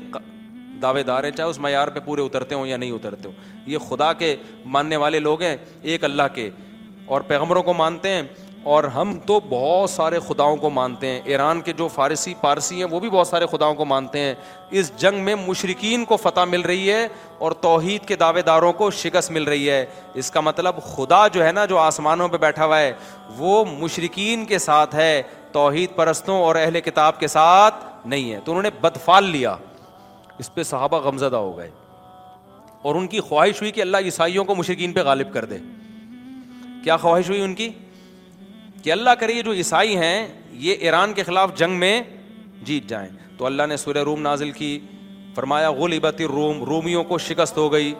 دعوے 0.82 1.04
دار 1.08 1.24
ہیں 1.24 1.32
چاہے 1.32 1.50
اس 1.50 1.60
معیار 1.66 1.88
پہ 1.96 2.00
پورے 2.06 2.22
اترتے 2.22 2.56
ہوں 2.56 2.68
یا 2.68 2.78
نہیں 2.78 2.92
اترتے 2.92 3.28
ہوں 3.28 3.62
یہ 3.70 3.78
خدا 3.90 4.12
کے 4.22 4.36
ماننے 4.76 4.96
والے 5.04 5.20
لوگ 5.20 5.42
ہیں 5.42 5.56
ایک 5.92 6.04
اللہ 6.04 6.28
کے 6.34 6.50
اور 7.12 7.22
پیغمبروں 7.28 7.64
کو 7.64 7.74
مانتے 7.74 8.10
ہیں 8.10 8.22
اور 8.72 8.84
ہم 8.96 9.14
تو 9.28 9.40
بہت 9.50 9.90
سارے 9.90 10.20
خداؤں 10.28 10.56
کو 10.58 10.70
مانتے 10.70 11.08
ہیں 11.08 11.20
ایران 11.26 11.62
کے 11.62 11.74
جو 11.78 11.88
فارسی 11.96 12.34
پارسی 12.42 12.76
ہیں 12.78 12.86
وہ 12.92 13.00
بھی 13.00 13.10
بہت 13.10 13.28
سارے 13.28 13.46
خداؤں 13.52 13.76
کو 13.76 13.86
مانتے 13.86 14.20
ہیں 14.20 14.34
اس 14.82 14.92
جنگ 15.00 15.24
میں 15.24 15.36
مشرقین 15.48 16.06
کو 16.12 16.18
فتح 16.18 16.46
مل 16.50 16.62
رہی 16.66 16.90
ہے 16.92 17.08
اور 17.44 17.52
توحید 17.62 18.06
کے 18.08 18.16
دعوے 18.16 18.42
داروں 18.52 18.72
کو 18.74 18.90
شکست 19.02 19.32
مل 19.32 19.44
رہی 19.48 19.70
ہے 19.70 19.86
اس 20.24 20.32
کا 20.32 20.42
مطلب 20.48 20.82
خدا 20.96 21.28
جو 21.34 21.46
ہے 21.46 21.52
نا 21.52 21.66
جو 21.74 21.78
آسمانوں 21.78 22.28
پہ 22.28 22.38
بیٹھا 22.46 22.66
ہوا 22.66 22.80
ہے 22.80 22.94
وہ 23.38 23.64
مشرقین 23.80 24.46
کے 24.54 24.60
ساتھ 24.70 24.96
ہے 24.96 25.22
توحید 25.52 25.96
پرستوں 25.96 26.40
اور 26.44 26.56
اہل 26.62 26.80
کتاب 26.86 27.20
کے 27.20 27.28
ساتھ 27.36 27.86
نہیں 28.06 28.32
ہے 28.32 28.40
تو 28.46 28.52
انہوں 28.52 28.64
نے 28.64 28.70
بدفال 28.82 29.24
لیا 29.30 29.56
اس 30.40 30.54
پہ 30.54 30.64
صحابہ 30.64 31.00
غمزدہ 31.10 31.36
ہو 31.36 31.58
گئے 31.58 31.70
اور 32.88 32.96
ان 32.96 33.08
کی 33.08 33.20
خواہش 33.28 33.62
ہوئی 33.62 33.72
کہ 33.72 33.82
اللہ 33.82 33.98
عیسائیوں 34.08 34.44
کو 34.46 34.56
مشرقین 34.56 34.94
پہ 34.94 35.02
غالب 35.04 35.34
کر 35.34 35.46
دے 35.54 35.58
کیا 36.84 36.96
خواہش 36.98 37.30
ہوئی 37.30 37.42
ان 37.42 37.54
کی 37.56 37.70
کہ 38.84 38.92
اللہ 38.92 39.10
کرے 39.20 39.42
جو 39.44 39.52
عیسائی 39.62 39.96
ہیں 39.98 40.18
یہ 40.64 40.76
ایران 40.86 41.14
کے 41.14 41.24
خلاف 41.24 41.54
جنگ 41.58 41.78
میں 41.80 42.00
جیت 42.70 42.88
جائیں 42.90 43.10
تو 43.38 43.46
اللہ 43.46 43.68
نے 43.70 43.78
سورہ 43.78 43.98
روم 44.10 44.22
نازل 44.22 44.52
کی 44.58 44.78
فرمایا 45.36 45.70
غلبت 45.78 46.22
روم 46.32 46.64
رومیوں 46.70 47.04
کو 47.04 47.18
شکست 47.28 47.58
ہو 47.58 47.72
گئی 47.74 47.94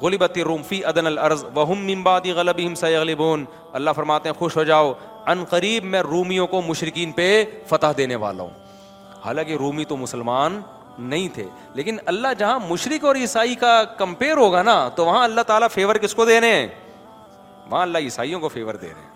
غلبت 0.00 0.30
بتی 0.30 0.42
روم 0.44 0.62
فی 0.68 0.80
الارض 0.94 1.44
وہم 1.54 1.84
من 1.86 2.02
بعد 2.02 2.26
غلبہم 2.36 2.74
سیغلبون 2.82 3.44
اللہ 3.80 3.90
فرماتے 3.96 4.28
ہیں 4.28 4.36
خوش 4.38 4.56
ہو 4.56 4.62
جاؤ 4.70 4.92
ان 5.32 5.44
قریب 5.50 5.84
میں 5.94 6.00
رومیوں 6.02 6.46
کو 6.54 6.62
مشرقین 6.68 7.12
پہ 7.20 7.26
فتح 7.68 7.92
دینے 7.96 8.16
والا 8.24 8.42
ہوں 8.42 9.18
حالانکہ 9.24 9.56
رومی 9.60 9.84
تو 9.92 9.96
مسلمان 9.96 10.60
نہیں 11.08 11.28
تھے 11.34 11.44
لیکن 11.74 11.96
اللہ 12.14 12.34
جہاں 12.38 12.58
مشرق 12.68 13.04
اور 13.10 13.16
عیسائی 13.16 13.54
کا 13.64 13.82
کمپیر 13.98 14.36
ہوگا 14.36 14.62
نا 14.62 14.76
تو 14.96 15.04
وہاں 15.06 15.22
اللہ 15.24 15.40
تعالیٰ 15.46 15.68
فیور 15.74 15.96
کس 16.02 16.14
کو 16.14 16.24
دے 16.26 16.40
رہے 16.40 16.56
ہیں 16.58 16.66
وہاں 17.70 17.82
اللہ 17.82 18.08
عیسائیوں 18.08 18.40
کو 18.40 18.48
فیور 18.56 18.74
دے 18.74 18.86
رہے 18.88 19.02
ہیں 19.02 19.09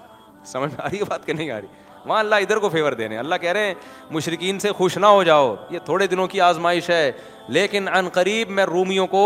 سمجھ 0.52 0.70
میں 0.72 0.83
آ 0.85 0.88
رہی 0.90 0.98
ہے 0.98 1.04
بات 1.11 1.26
کہ 1.26 1.33
نہیں 1.33 1.50
آ 1.50 1.61
رہی 1.61 1.66
وہاں 2.09 2.18
اللہ 2.20 2.35
ادھر 2.44 2.59
کو 2.62 2.68
فیور 2.68 2.92
دینے 2.92 3.18
اللہ 3.18 3.35
کہہ 3.40 3.52
رہے 3.52 3.66
ہیں 3.66 3.74
مشرقین 4.12 4.59
سے 4.61 4.72
خوش 4.78 4.96
نہ 4.98 5.07
ہو 5.16 5.22
جاؤ 5.24 5.54
یہ 5.70 5.78
تھوڑے 5.85 6.07
دنوں 6.07 6.26
کی 6.28 6.40
آزمائش 6.46 6.90
ہے 6.90 7.11
لیکن 7.57 7.88
عن 7.98 8.09
قریب 8.12 8.50
میں 8.59 8.64
رومیوں 8.66 9.07
کو 9.16 9.24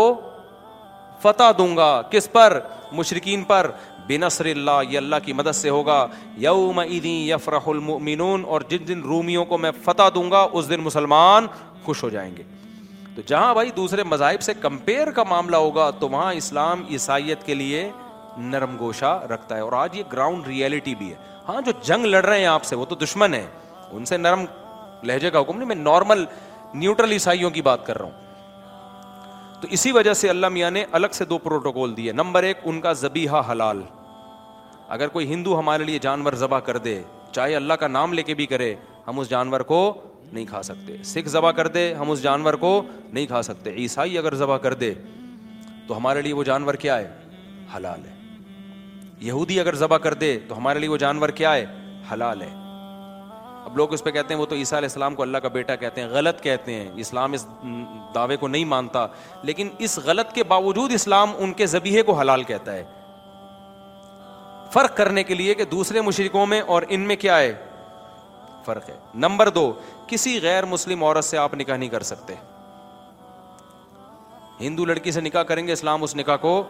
فتح 1.21 1.51
دوں 1.57 1.75
گا 1.77 1.91
کس 2.11 2.31
پر 2.31 2.59
مشرقین 2.97 3.43
پر 3.51 3.69
بنصر 4.07 4.45
اللہ 4.45 4.79
یہ 4.89 4.97
اللہ 4.97 5.15
کی 5.25 5.33
مدد 5.39 5.55
سے 5.55 5.69
ہوگا 5.69 6.05
یوم 6.43 6.79
یفرح 7.03 7.67
المؤمنون 7.69 8.45
اور 8.53 8.61
جن 8.69 8.87
دن 8.87 9.01
رومیوں 9.07 9.43
کو 9.45 9.57
میں 9.65 9.71
فتح 9.83 10.09
دوں 10.15 10.29
گا 10.31 10.47
اس 10.51 10.69
دن 10.69 10.81
مسلمان 10.83 11.47
خوش 11.85 12.03
ہو 12.03 12.09
جائیں 12.09 12.31
گے 12.37 12.43
تو 13.15 13.21
جہاں 13.27 13.53
بھائی 13.53 13.71
دوسرے 13.75 14.03
مذاہب 14.13 14.41
سے 14.41 14.53
کمپیر 14.61 15.11
کا 15.19 15.23
معاملہ 15.29 15.55
ہوگا 15.67 15.89
تو 15.99 16.09
وہاں 16.09 16.33
اسلام 16.33 16.83
عیسائیت 16.89 17.43
کے 17.45 17.53
لیے 17.53 17.89
نرم 18.47 18.75
گوشا 18.79 19.13
رکھتا 19.33 19.55
ہے 19.55 19.61
اور 19.61 19.71
آج 19.73 19.97
یہ 19.97 20.03
گراؤنڈ 20.11 20.47
ریئلٹی 20.47 20.95
بھی 20.95 21.09
ہے 21.11 21.15
ہاں 21.47 21.61
جو 21.65 21.71
جنگ 21.87 22.05
لڑ 22.05 22.23
رہے 22.25 22.39
ہیں 22.39 22.45
آپ 22.47 22.63
سے 22.65 22.75
وہ 22.75 22.85
تو 22.89 22.95
دشمن 23.03 23.33
ہے 23.33 23.45
ان 23.91 24.05
سے 24.05 24.17
نرم 24.17 24.43
لہجے 25.03 25.29
کا 25.31 25.41
حکم 25.41 25.57
نہیں 25.57 25.67
میں 25.67 25.75
نارمل 25.75 26.23
نیوٹرل 26.79 27.11
عیسائیوں 27.11 27.49
کی 27.51 27.61
بات 27.61 27.85
کر 27.85 27.97
رہا 27.99 28.05
ہوں 28.05 28.27
تو 29.61 29.67
اسی 29.77 29.91
وجہ 29.91 30.13
سے 30.13 30.29
اللہ 30.29 30.49
میاں 30.49 30.69
نے 30.71 30.83
الگ 30.99 31.13
سے 31.13 31.25
دو 31.25 31.37
پروٹوکول 31.37 31.95
دیے 31.97 32.11
نمبر 32.11 32.43
ایک 32.43 32.57
ان 32.65 32.81
کا 32.81 32.93
زبیحہ 33.03 33.41
حلال 33.51 33.81
اگر 34.97 35.07
کوئی 35.13 35.27
ہندو 35.33 35.57
ہمارے 35.59 35.83
لیے 35.83 35.99
جانور 36.01 36.33
ذبح 36.43 36.59
کر 36.67 36.77
دے 36.85 37.01
چاہے 37.31 37.55
اللہ 37.55 37.73
کا 37.79 37.87
نام 37.87 38.13
لے 38.13 38.23
کے 38.23 38.33
بھی 38.35 38.45
کرے 38.53 38.73
ہم 39.07 39.19
اس 39.19 39.29
جانور 39.29 39.59
کو 39.73 39.81
نہیں 40.31 40.45
کھا 40.45 40.61
سکتے 40.63 40.95
سکھ 41.11 41.29
ذبح 41.29 41.51
کر 41.57 41.67
دے 41.75 41.93
ہم 41.99 42.11
اس 42.11 42.21
جانور 42.23 42.53
کو 42.65 42.81
نہیں 43.11 43.25
کھا 43.27 43.41
سکتے 43.49 43.71
عیسائی 43.83 44.17
اگر 44.17 44.35
ذبح 44.43 44.57
کر 44.65 44.73
دے 44.83 44.93
تو 45.87 45.97
ہمارے 45.97 46.21
لیے 46.21 46.33
وہ 46.33 46.43
جانور 46.51 46.73
کیا 46.85 46.97
ہے 46.99 47.09
حلال 47.75 48.05
ہے 48.05 48.17
یہودی 49.25 49.59
اگر 49.59 49.75
ذبح 49.75 49.97
کر 50.03 50.13
دے 50.13 50.37
تو 50.47 50.57
ہمارے 50.57 50.79
لیے 50.79 50.89
وہ 50.89 50.97
جانور 50.97 51.29
کیا 51.39 51.53
ہے 51.53 51.65
حلال 52.11 52.41
ہے 52.41 52.49
اب 53.65 53.77
لوگ 53.77 53.93
اس 53.93 54.03
پہ 54.03 54.11
کہتے 54.11 54.33
ہیں 54.33 54.39
وہ 54.41 54.45
تو 54.49 54.55
عیسیٰ 54.55 54.77
علیہ 54.77 54.87
السلام 54.87 55.15
کو 55.15 55.21
اللہ 55.23 55.37
کا 55.37 55.47
بیٹا 55.53 55.75
کہتے 55.81 56.01
ہیں 56.01 56.07
غلط 56.11 56.41
کہتے 56.41 56.73
ہیں 56.73 56.89
اسلام 57.01 57.33
اس 57.33 57.45
دعوے 58.15 58.37
کو 58.43 58.47
نہیں 58.47 58.65
مانتا 58.65 59.05
لیکن 59.49 59.69
اس 59.87 59.97
غلط 60.05 60.31
کے 60.33 60.43
باوجود 60.53 60.93
اسلام 60.93 61.31
ان 61.43 61.53
کے 61.59 61.65
ذبیحے 61.73 62.01
کو 62.09 62.13
حلال 62.19 62.43
کہتا 62.51 62.73
ہے 62.73 62.83
فرق 64.73 64.95
کرنے 64.97 65.23
کے 65.23 65.33
لیے 65.35 65.53
کہ 65.59 65.65
دوسرے 65.71 66.01
مشرقوں 66.01 66.45
میں 66.47 66.61
اور 66.73 66.81
ان 66.95 67.01
میں 67.07 67.15
کیا 67.25 67.37
ہے 67.39 67.53
فرق 68.65 68.89
ہے 68.89 68.97
نمبر 69.27 69.49
دو 69.49 69.71
کسی 70.07 70.39
غیر 70.41 70.65
مسلم 70.75 71.03
عورت 71.03 71.23
سے 71.25 71.37
آپ 71.37 71.53
نکاح 71.57 71.75
نہیں 71.77 71.89
کر 71.89 72.03
سکتے 72.11 72.33
ہندو 74.59 74.85
لڑکی 74.85 75.11
سے 75.11 75.21
نکاح 75.21 75.43
کریں 75.49 75.65
گے 75.67 75.73
اسلام 75.73 76.03
اس 76.03 76.15
نکاح 76.15 76.35
کو 76.41 76.61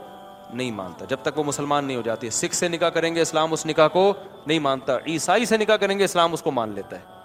نہیں 0.53 0.71
مانتا 0.71 1.05
جب 1.09 1.17
تک 1.23 1.37
وہ 1.39 1.43
مسلمان 1.43 1.85
نہیں 1.85 1.97
ہو 1.97 2.01
جاتی 2.01 2.29
سکھ 2.35 2.55
سے 2.55 2.67
نکاح 2.67 2.89
کریں 2.93 3.13
گے 3.15 3.21
اسلام 3.21 3.53
اس 3.53 3.65
نکاح 3.65 3.87
کو 3.93 4.11
نہیں 4.45 4.59
مانتا 4.59 4.97
عیسائی 5.07 5.45
سے 5.45 5.57
نکاح 5.57 5.75
کریں 5.81 5.97
گے 5.99 6.03
اسلام 6.03 6.33
اس 6.33 6.41
کو 6.43 6.51
مان 6.51 6.69
لیتا 6.75 6.99
ہے 6.99 7.17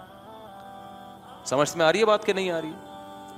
سمجھ 1.45 1.69
میں 1.77 1.85
آ 1.85 1.87
آ 1.87 1.91
رہی 1.91 1.97
رہی 1.97 2.01
ہے 2.01 2.05
بات 2.11 2.25
کہ 2.25 2.33
نہیں 2.33 2.69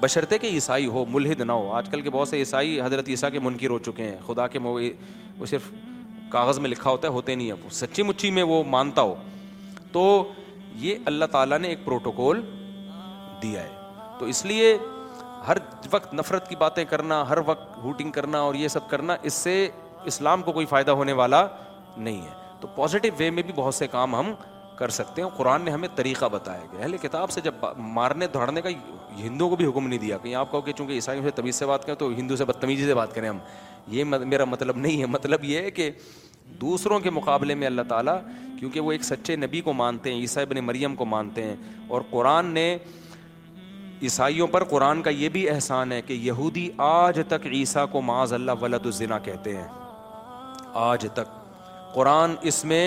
بشرطے 0.02 0.38
کہ 0.38 0.48
عیسائی 0.54 0.86
ہو 0.96 1.04
ملحد 1.10 1.40
نہ 1.42 1.52
ہو 1.52 1.72
آج 1.74 1.88
کل 1.92 2.02
کے 2.02 2.10
بہت 2.10 2.28
سے 2.28 2.38
عیسائی 2.40 2.80
حضرت 2.82 3.08
عیسیٰ 3.10 3.32
کے 3.32 3.40
منکر 3.44 3.70
ہو 3.70 3.78
چکے 3.86 4.04
ہیں 4.08 4.18
خدا 4.26 4.48
کے 4.48 4.60
وہ 4.64 4.80
صرف 5.50 5.70
کاغذ 6.32 6.60
میں 6.60 6.70
لکھا 6.70 6.90
ہوتا 6.90 7.08
ہے 7.08 7.14
ہوتے 7.14 7.36
نہیں 7.36 7.52
وہ 7.64 7.70
سچی 7.80 8.04
مچی 8.04 8.32
میں 8.32 8.44
وہ 8.52 8.64
مانتا 8.70 9.02
ہو 9.02 9.16
تو 9.92 10.04
یہ 10.80 10.96
اللہ 11.12 11.26
تعالیٰ 11.32 11.58
نے 11.60 11.68
ایک 11.68 11.84
پروٹوکول 11.86 12.42
دیا 13.42 13.64
ہے 13.64 14.20
تو 14.20 14.26
اس 14.26 14.46
لیے 14.46 14.78
ہر 15.48 15.58
وقت 15.92 16.14
نفرت 16.14 16.48
کی 16.50 16.56
باتیں 16.66 16.84
کرنا 16.90 17.24
ہر 17.30 17.38
وقت 17.46 17.78
ہوٹنگ 17.84 18.12
کرنا 18.12 18.40
اور 18.48 18.56
یہ 18.56 18.68
سب 18.68 18.90
کرنا 18.90 19.16
اس 19.30 19.34
سے 19.34 19.54
اسلام 20.12 20.42
کو 20.44 20.52
کوئی 20.52 20.66
فائدہ 20.70 20.92
ہونے 21.02 21.14
والا 21.22 21.46
نہیں 21.98 22.22
ہے 22.22 22.30
تو 22.62 22.68
پازیٹیو 22.76 23.14
وے 23.20 23.30
میں 23.38 23.44
بھی 23.44 23.54
بہت 23.56 23.76
سے 23.76 23.88
کام 23.88 24.16
ہم 24.16 24.32
کر 24.78 24.90
سکتے 24.96 25.22
ہیں 25.22 25.30
قرآن 25.38 25.62
نے 25.66 25.72
ہمیں 25.72 25.88
طریقہ 25.96 26.26
بتایا 26.32 26.66
گیا 26.72 26.82
اہل 26.82 26.98
کتاب 27.02 27.32
سے 27.32 27.42
جب 27.44 27.64
مارنے 28.00 28.28
دھڑنے 28.34 28.62
کا 28.62 28.70
ہندوؤں 29.20 29.50
کو 29.50 29.56
بھی 29.62 29.66
حکم 29.66 29.88
نہیں 29.88 30.00
دیا 30.00 30.18
کہیں 30.24 30.36
آپ 30.42 30.52
کہو 30.52 30.62
کہ 30.62 30.74
چونکہ 30.78 30.94
عیسائیوں 30.94 31.24
سے 31.26 31.32
تمیز 31.36 31.56
سے 31.60 31.66
بات 31.66 31.86
کریں 31.86 31.96
تو 32.00 32.10
ہندو 32.18 32.36
سے 32.36 32.46
بدتمیزی 32.46 32.86
سے 32.86 32.94
بات 32.94 33.16
کریں 33.16 33.30
ہم 33.30 33.38
یہ 33.96 34.04
میرا 34.34 34.46
مطلب 34.46 34.78
نہیں 34.78 35.00
ہے 35.02 35.06
مطلب 35.16 35.44
یہ 35.46 35.62
ہے 35.62 35.72
کہ 35.80 35.90
دوسروں 36.62 37.00
کے 37.00 37.10
مقابلے 37.10 37.56
میں 37.62 37.68
اللہ 37.68 37.82
تعالیٰ 37.90 38.18
کیونکہ 38.60 38.80
وہ 38.82 38.92
ایک 38.92 39.04
سچے 39.04 39.36
نبی 39.36 39.62
کو 39.62 39.74
مانتے 39.82 40.12
ہیں 40.14 40.20
عیسائی 40.20 40.46
بن 40.54 40.60
مریم 40.66 40.96
کو 40.96 41.06
مانتے 41.06 41.44
ہیں 41.44 41.56
اور 41.88 42.02
قرآن 42.12 42.46
نے 42.54 42.68
عیسائیوں 44.04 44.48
پر 44.52 44.64
قرآن 44.70 45.02
کا 45.02 45.10
یہ 45.10 45.30
بھی 45.30 45.50
احسان 45.50 45.92
ہے 45.92 46.02
کہ 46.08 46.14
یہودی 46.22 46.68
آج 46.88 47.20
تک 47.28 47.46
عیسیٰ 47.54 47.86
کو 47.92 48.02
معاذ 48.02 48.34
اللہ 48.34 48.62
ولد 48.62 48.86
الزنا 48.86 49.18
کہتے 49.28 49.56
ہیں 49.58 49.68
آج 50.82 51.06
تک 51.14 51.32
قرآن 51.94 52.36
اس 52.52 52.64
میں 52.72 52.84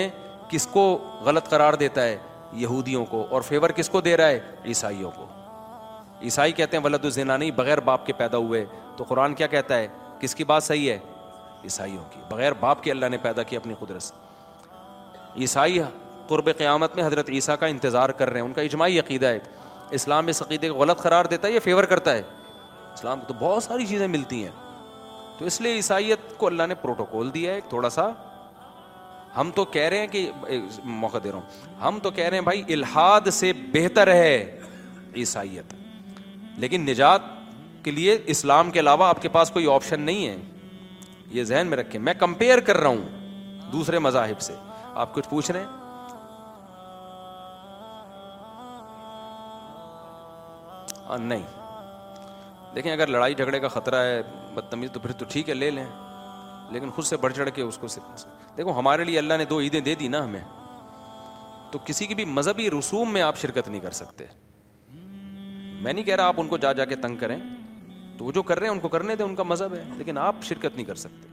کس 0.49 0.67
کو 0.71 0.83
غلط 1.25 1.49
قرار 1.49 1.73
دیتا 1.83 2.03
ہے 2.03 2.17
یہودیوں 2.61 3.05
کو 3.05 3.25
اور 3.29 3.41
فیور 3.47 3.69
کس 3.75 3.89
کو 3.89 4.01
دے 4.01 4.15
رہا 4.17 4.27
ہے 4.27 4.39
عیسائیوں 4.67 5.11
کو 5.15 5.25
عیسائی 6.23 6.51
کہتے 6.51 6.77
ہیں 6.77 6.83
ولد 6.83 7.05
الزنا 7.05 7.37
نہیں 7.37 7.51
بغیر 7.55 7.79
باپ 7.89 8.05
کے 8.05 8.13
پیدا 8.17 8.37
ہوئے 8.37 8.65
تو 8.97 9.03
قرآن 9.07 9.33
کیا 9.35 9.47
کہتا 9.47 9.77
ہے 9.77 9.87
کس 10.19 10.35
کی 10.35 10.43
بات 10.45 10.63
صحیح 10.63 10.89
ہے 10.91 10.97
عیسائیوں 11.63 12.03
کی 12.11 12.19
بغیر 12.31 12.51
باپ 12.59 12.83
کے 12.83 12.91
اللہ 12.91 13.05
نے 13.11 13.17
پیدا 13.21 13.43
کی 13.51 13.55
اپنی 13.57 13.73
قدرت 13.79 14.11
عیسائی 15.39 15.79
قرب 16.27 16.49
قیامت 16.57 16.95
میں 16.95 17.05
حضرت 17.05 17.29
عیسیٰ 17.29 17.55
کا 17.59 17.65
انتظار 17.67 18.09
کر 18.19 18.29
رہے 18.29 18.39
ہیں 18.39 18.47
ان 18.47 18.53
کا 18.53 18.61
اجماعی 18.61 18.99
عقیدہ 18.99 19.25
ہے 19.27 19.39
اسلام 19.95 20.27
اس 20.31 20.41
عقیدے 20.41 20.69
کو 20.69 20.75
غلط 20.79 21.01
قرار 21.01 21.25
دیتا 21.31 21.47
ہے 21.47 21.53
یا 21.53 21.59
فیور 21.63 21.83
کرتا 21.93 22.13
ہے 22.15 22.21
اسلام 22.93 23.19
کو 23.19 23.25
تو 23.27 23.33
بہت 23.39 23.63
ساری 23.63 23.85
چیزیں 23.87 24.07
ملتی 24.07 24.43
ہیں 24.43 24.51
تو 25.39 25.45
اس 25.45 25.59
لیے 25.61 25.73
عیسائیت 25.75 26.37
کو 26.37 26.47
اللہ 26.47 26.67
نے 26.67 26.75
پروٹوکول 26.81 27.33
دیا 27.33 27.53
ہے 27.53 27.59
تھوڑا 27.69 27.89
سا 27.89 28.09
ہم 29.35 29.49
تو 29.55 29.65
کہہ 29.75 29.87
رہے 29.89 29.97
ہیں 29.99 30.07
کہ 30.11 30.29
موقع 30.83 31.17
دے 31.23 31.31
رہا 31.31 31.37
ہوں 31.37 31.81
ہم 31.83 31.99
تو 32.03 32.11
کہہ 32.11 32.25
رہے 32.27 32.37
ہیں 32.37 32.43
بھائی 32.43 32.63
الحاد 32.73 33.27
سے 33.33 33.51
بہتر 33.73 34.13
ہے 34.13 34.33
عیسائیت 35.17 35.73
لیکن 36.61 36.81
نجات 36.89 37.21
کے 37.83 37.91
لیے 37.91 38.17
اسلام 38.35 38.71
کے 38.71 38.79
علاوہ 38.79 39.05
آپ 39.07 39.21
کے 39.21 39.29
پاس 39.35 39.51
کوئی 39.51 39.71
آپشن 39.73 40.01
نہیں 40.01 40.27
ہے 40.27 40.35
یہ 41.37 41.43
ذہن 41.43 41.67
میں 41.67 41.77
رکھیں 41.77 41.99
میں 42.01 42.13
کمپیئر 42.19 42.59
کر 42.69 42.77
رہا 42.77 42.89
ہوں 42.89 43.69
دوسرے 43.71 43.99
مذاہب 44.07 44.41
سے 44.49 44.53
آپ 44.93 45.13
کچھ 45.13 45.29
پوچھ 45.29 45.51
رہے 45.51 45.59
ہیں 45.59 45.80
نہیں 51.19 51.43
دیکھیں 52.75 52.91
اگر 52.91 53.07
لڑائی 53.07 53.33
جھگڑے 53.35 53.59
کا 53.59 53.67
خطرہ 53.67 54.03
ہے 54.03 54.21
بدتمیز 54.53 54.91
تو 54.91 54.99
پھر 54.99 55.11
تو 55.19 55.25
ٹھیک 55.29 55.49
ہے 55.49 55.53
لے 55.53 55.69
لیں 55.71 55.85
لیکن 56.71 56.91
خود 56.95 57.05
سے 57.05 57.17
بڑھ 57.17 57.33
چڑھ 57.35 57.49
کے 57.55 57.61
اس 57.61 57.77
کو 57.77 57.87
دیکھو 58.57 58.77
ہمارے 58.79 59.03
لیے 59.03 59.17
اللہ 59.19 59.33
نے 59.37 59.45
دو 59.45 59.59
عیدیں 59.61 59.79
دے 59.81 59.95
دی 59.99 60.07
نا 60.07 60.23
ہمیں 60.23 60.39
تو 61.71 61.79
کسی 61.85 62.05
کی 62.07 62.15
بھی 62.15 62.25
مذہبی 62.25 62.69
رسوم 62.71 63.13
میں 63.13 63.21
آپ 63.21 63.37
شرکت 63.39 63.67
نہیں 63.69 63.79
کر 63.81 63.91
سکتے 63.99 64.25
میں 65.83 65.93
نہیں 65.93 66.03
کہہ 66.05 66.15
رہا 66.15 66.27
آپ 66.27 66.39
ان 66.39 66.47
کو 66.47 66.57
جا 66.63 66.71
جا 66.79 66.85
کے 66.85 66.95
تنگ 67.03 67.17
کریں 67.17 67.37
تو 68.17 68.25
وہ 68.25 68.31
جو 68.31 68.41
کر 68.43 68.59
رہے 68.59 68.67
ہیں 68.67 68.73
ان 68.73 68.79
کو 68.79 68.87
کرنے 68.89 69.15
دیں 69.15 69.25
ان 69.25 69.35
کا 69.35 69.43
مذہب 69.43 69.73
ہے 69.75 69.83
لیکن 69.97 70.17
آپ 70.17 70.43
شرکت 70.47 70.75
نہیں 70.75 70.85
کر 70.85 70.95
سکتے 71.05 71.30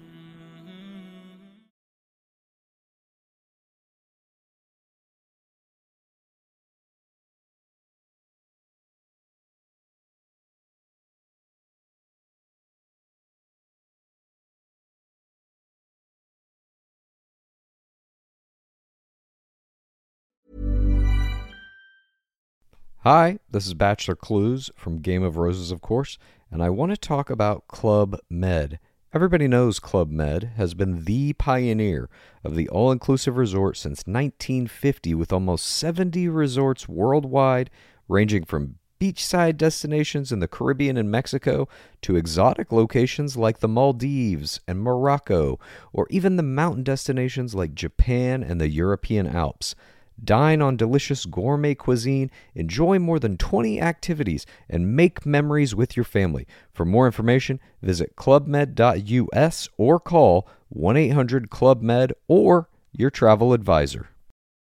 Hi, 23.03 23.39
this 23.49 23.65
is 23.65 23.75
Bachelor 23.75 24.17
Clues 24.17 24.73
from 24.75 24.99
Game 24.99 25.23
of 25.23 25.37
Roses, 25.37 25.71
of 25.71 25.81
course, 25.81 26.19
and 26.51 26.61
I 26.61 26.69
want 26.71 26.91
to 26.91 26.97
talk 26.97 27.31
about 27.31 27.69
Club 27.69 28.19
Med. 28.29 28.81
Everybody 29.15 29.47
knows 29.47 29.79
Club 29.79 30.11
Med 30.11 30.55
has 30.57 30.75
been 30.75 31.05
the 31.05 31.33
pioneer 31.35 32.11
of 32.43 32.57
the 32.57 32.69
all-inclusive 32.69 33.37
resort 33.37 33.77
since 33.77 33.99
1950, 33.99 35.15
with 35.15 35.33
almost 35.33 35.69
70 35.69 36.29
resorts 36.29 36.89
worldwide, 36.89 37.71
ranging 38.09 38.45
from 38.45 38.79
beachside 39.01 39.57
destinations 39.57 40.33
in 40.33 40.41
the 40.41 40.49
Caribbean 40.49 40.97
and 40.97 41.09
Mexico 41.09 41.69
to 42.03 42.17
exotic 42.17 42.73
locations 42.73 43.37
like 43.37 43.61
the 43.61 43.69
Maldives 43.69 44.59
and 44.67 44.81
Morocco, 44.81 45.61
or 45.93 46.09
even 46.11 46.35
the 46.35 46.43
mountain 46.43 46.83
destinations 46.83 47.55
like 47.55 47.77
Japan 47.77 48.43
and 48.43 48.61
the 48.61 48.69
European 48.69 49.29
Alps. 49.29 49.77
Dine 50.23 50.61
on 50.61 50.77
delicious 50.77 51.25
gourmet 51.25 51.75
cuisine, 51.75 52.31
enjoy 52.55 52.99
more 52.99 53.19
than 53.19 53.37
20 53.37 53.81
activities, 53.81 54.47
and 54.69 54.95
make 54.95 55.25
memories 55.25 55.75
with 55.75 55.97
your 55.97 56.05
family. 56.05 56.47
For 56.73 56.85
more 56.85 57.07
information, 57.07 57.61
visit 57.83 58.17
clubmed.us 58.17 59.69
or 59.77 60.01
call 60.01 60.49
1-800-CLUB-MED 60.77 62.13
or 62.29 62.69
your 62.93 63.11
travel 63.11 63.53
advisor. 63.53 64.07